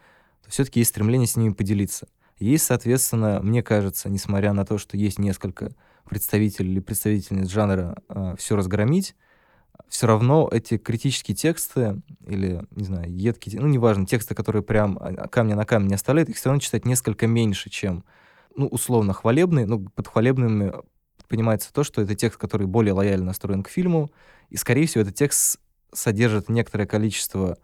[0.44, 2.08] то все-таки есть стремление с ними поделиться.
[2.40, 5.72] Есть, соответственно, мне кажется, несмотря на то, что есть несколько
[6.10, 9.16] представителей или представительниц жанра э, все разгромить,
[9.88, 15.28] все равно эти критические тексты или, не знаю, едкие, ну, неважно, тексты, которые прям а,
[15.28, 18.04] камня на камень не оставляют, их все равно читать несколько меньше, чем,
[18.56, 19.66] ну, условно, хвалебные.
[19.66, 20.74] Ну, под хвалебными
[21.28, 24.12] понимается то, что это текст, который более лояльно настроен к фильму,
[24.50, 25.60] и, скорее всего, этот текст
[25.92, 27.58] содержит некоторое количество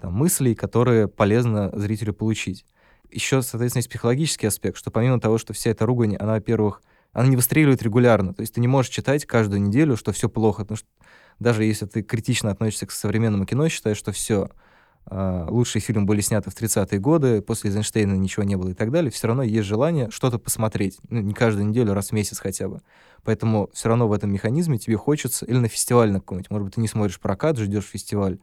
[0.00, 2.64] там, мыслей, которые полезно зрителю получить.
[3.10, 6.82] Еще, соответственно, есть психологический аспект, что помимо того, что вся эта ругань, она, во-первых,
[7.12, 8.34] она не выстреливает регулярно.
[8.34, 10.62] То есть ты не можешь читать каждую неделю, что все плохо.
[10.62, 10.88] Потому что
[11.38, 14.50] даже если ты критично относишься к современному кино, считаешь, что все,
[15.10, 18.90] э, лучшие фильмы были сняты в 30-е годы, после Эйзенштейна ничего не было и так
[18.90, 20.98] далее, все равно есть желание что-то посмотреть.
[21.08, 22.80] Ну, не каждую неделю, раз в месяц хотя бы.
[23.24, 26.74] Поэтому все равно в этом механизме тебе хочется, или на фестиваль на какой-нибудь, может быть,
[26.74, 28.38] ты не смотришь прокат, ждешь фестиваль,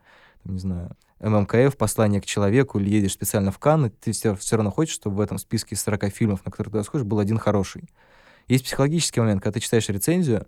[0.46, 4.72] не знаю, ММКФ, «Послание к человеку» или едешь специально в Канны, ты все, все равно
[4.72, 7.90] хочешь, чтобы в этом списке из 40 фильмов, на которые ты сходишь, был один хороший.
[8.48, 10.48] Есть психологический момент, когда ты читаешь рецензию,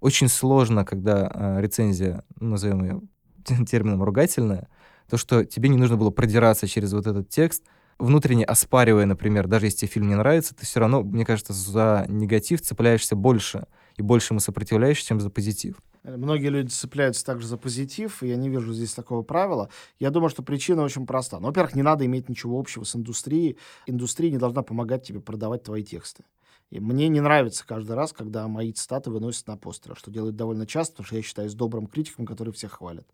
[0.00, 3.00] очень сложно, когда э, рецензия, ну, назовем ее
[3.66, 4.68] термином ругательная,
[5.08, 7.64] то, что тебе не нужно было продираться через вот этот текст,
[7.98, 12.06] внутренне оспаривая, например, даже если тебе фильм не нравится, ты все равно, мне кажется, за
[12.08, 15.76] негатив цепляешься больше и больше ему сопротивляешься, чем за позитив.
[16.04, 19.70] Многие люди цепляются также за позитив, и я не вижу здесь такого правила.
[19.98, 21.40] Я думаю, что причина очень проста.
[21.40, 23.58] Ну, во-первых, не надо иметь ничего общего с индустрией.
[23.86, 26.24] Индустрия не должна помогать тебе продавать твои тексты.
[26.70, 30.66] И мне не нравится каждый раз, когда мои цитаты выносят на постеры, что делают довольно
[30.66, 33.06] часто, потому что я считаюсь добрым критиком, который всех хвалит.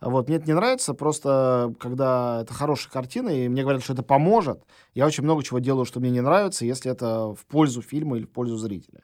[0.00, 4.02] Вот, мне это не нравится, просто когда это хорошая картина, и мне говорят, что это
[4.02, 4.64] поможет,
[4.94, 8.24] я очень много чего делаю, что мне не нравится, если это в пользу фильма или
[8.24, 9.02] в пользу зрителя.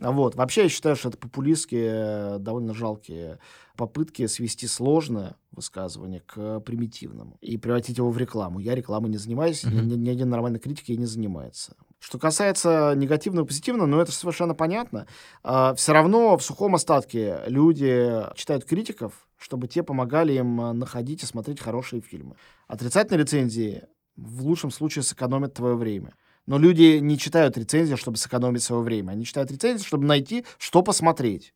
[0.00, 0.34] А Вот.
[0.34, 3.38] Вообще, я считаю, что это популистские, довольно жалкие
[3.76, 8.58] попытки свести сложное высказывание к примитивному и превратить его в рекламу.
[8.58, 9.88] Я рекламой не занимаюсь, Мгм.
[9.88, 11.76] ни, ни один нормальный критик ей не занимается.
[12.00, 15.06] Что касается негативного и позитивного, ну это совершенно понятно.
[15.42, 21.26] все равно в сухом остатке люди читают критиков, чтобы те помогали им а, находить и
[21.26, 22.36] смотреть хорошие фильмы.
[22.66, 23.84] Отрицательные рецензии
[24.16, 26.14] в лучшем случае сэкономят твое время.
[26.46, 29.12] Но люди не читают рецензии, чтобы сэкономить свое время.
[29.12, 31.54] Они читают рецензии, чтобы найти, что посмотреть.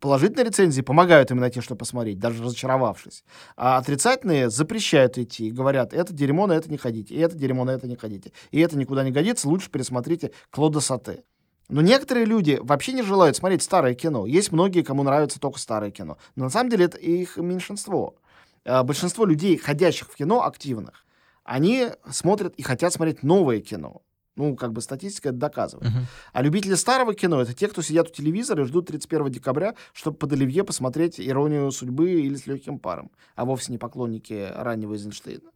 [0.00, 3.22] Положительные рецензии помогают им найти, что посмотреть, даже разочаровавшись.
[3.56, 7.64] А отрицательные запрещают идти и говорят, это дерьмо, на это не ходите, и это дерьмо,
[7.64, 8.32] на это не ходите.
[8.50, 11.22] И это никуда не годится, лучше пересмотрите Клода Сате.
[11.68, 14.26] Но некоторые люди вообще не желают смотреть старое кино.
[14.26, 16.18] Есть многие, кому нравится только старое кино.
[16.34, 18.16] Но на самом деле это их меньшинство.
[18.64, 21.04] А Большинство людей, ходящих в кино, активных,
[21.44, 24.02] они смотрят и хотят смотреть новое кино.
[24.34, 25.90] Ну, как бы статистика это доказывает.
[25.90, 26.06] Мгм.
[26.32, 30.16] А любители старого кино— это те, кто сидят у телевизора и ждут 31 декабря, чтобы
[30.16, 35.50] под Оливье посмотреть «Иронию судьбы» или «С легким паром», а вовсе не поклонники раннего Эйзенштейна.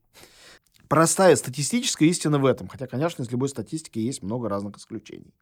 [0.89, 5.33] Простая статистическая истина в этом, хотя, конечно, из любой статистики есть много разных исключений.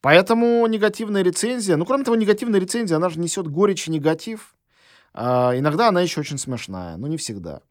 [0.00, 4.54] Поэтому негативная рецензия, ну, кроме того, негативная рецензия, она же несет горечь и негатив.
[5.14, 7.62] А, иногда она еще очень смешная, но не всегда.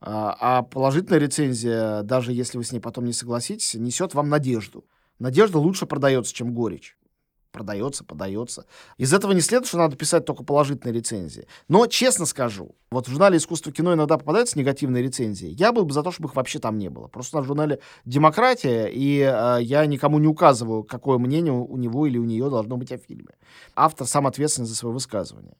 [0.00, 4.84] А, а положительная рецензия, даже если вы с ней потом не согласитесь, несет вам надежду.
[5.18, 6.96] Надежда лучше продается, чем горечь.
[7.56, 8.66] продается, подается.
[8.98, 11.46] Из этого не следует, что надо писать только положительные рецензии.
[11.68, 15.48] Но, честно скажу, вот в журнале «Искусство кино» иногда попадаются негативные рецензии.
[15.48, 17.08] Я был бы за то, чтобы их вообще там не было.
[17.08, 22.18] Просто в журнале «Демократия», и э, я никому не указываю, какое мнение у него или
[22.18, 23.32] у нее должно быть о фильме.
[23.74, 25.56] Автор сам ответственен за свое высказывание.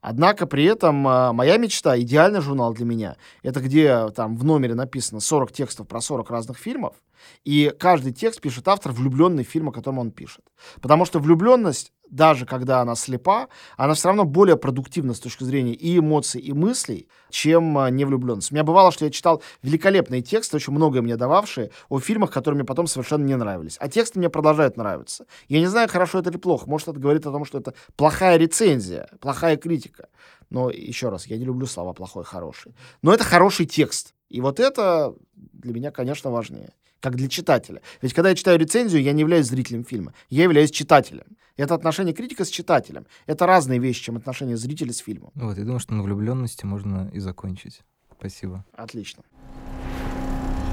[0.00, 4.74] Однако при этом э, моя мечта, идеальный журнал для меня, это где там в номере
[4.74, 6.96] написано 40 текстов про 40 разных фильмов,
[7.44, 10.44] и каждый текст пишет автор, влюбленный в фильм, о котором он пишет.
[10.80, 15.72] Потому что влюбленность, даже когда она слепа, она все равно более продуктивна с точки зрения
[15.72, 18.50] и эмоций, и мыслей, чем а, невлюбленность.
[18.50, 22.56] У меня бывало, что я читал великолепные тексты, очень многое мне дававшие, о фильмах, которые
[22.56, 23.76] мне потом совершенно не нравились.
[23.80, 25.26] А тексты мне продолжают нравиться.
[25.48, 26.68] Я не знаю, хорошо это или плохо.
[26.68, 30.08] Может, это говорит о том, что это плохая рецензия, плохая критика.
[30.50, 32.74] Но еще раз, я не люблю слова плохой, хороший.
[33.02, 34.14] Но это хороший текст.
[34.28, 37.80] И вот это для меня, конечно, важнее как для читателя.
[38.02, 41.24] Ведь когда я читаю рецензию, я не являюсь зрителем фильма, я являюсь читателем.
[41.56, 43.06] Это отношение критика с читателем.
[43.26, 45.30] Это разные вещи, чем отношение зрителя с фильмом.
[45.34, 47.82] Вот, я думаю, что на влюбленности можно и закончить.
[48.18, 48.64] Спасибо.
[48.72, 49.22] Отлично.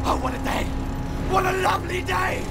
[0.05, 0.65] Oh, what a day!
[1.29, 2.41] What a lovely day!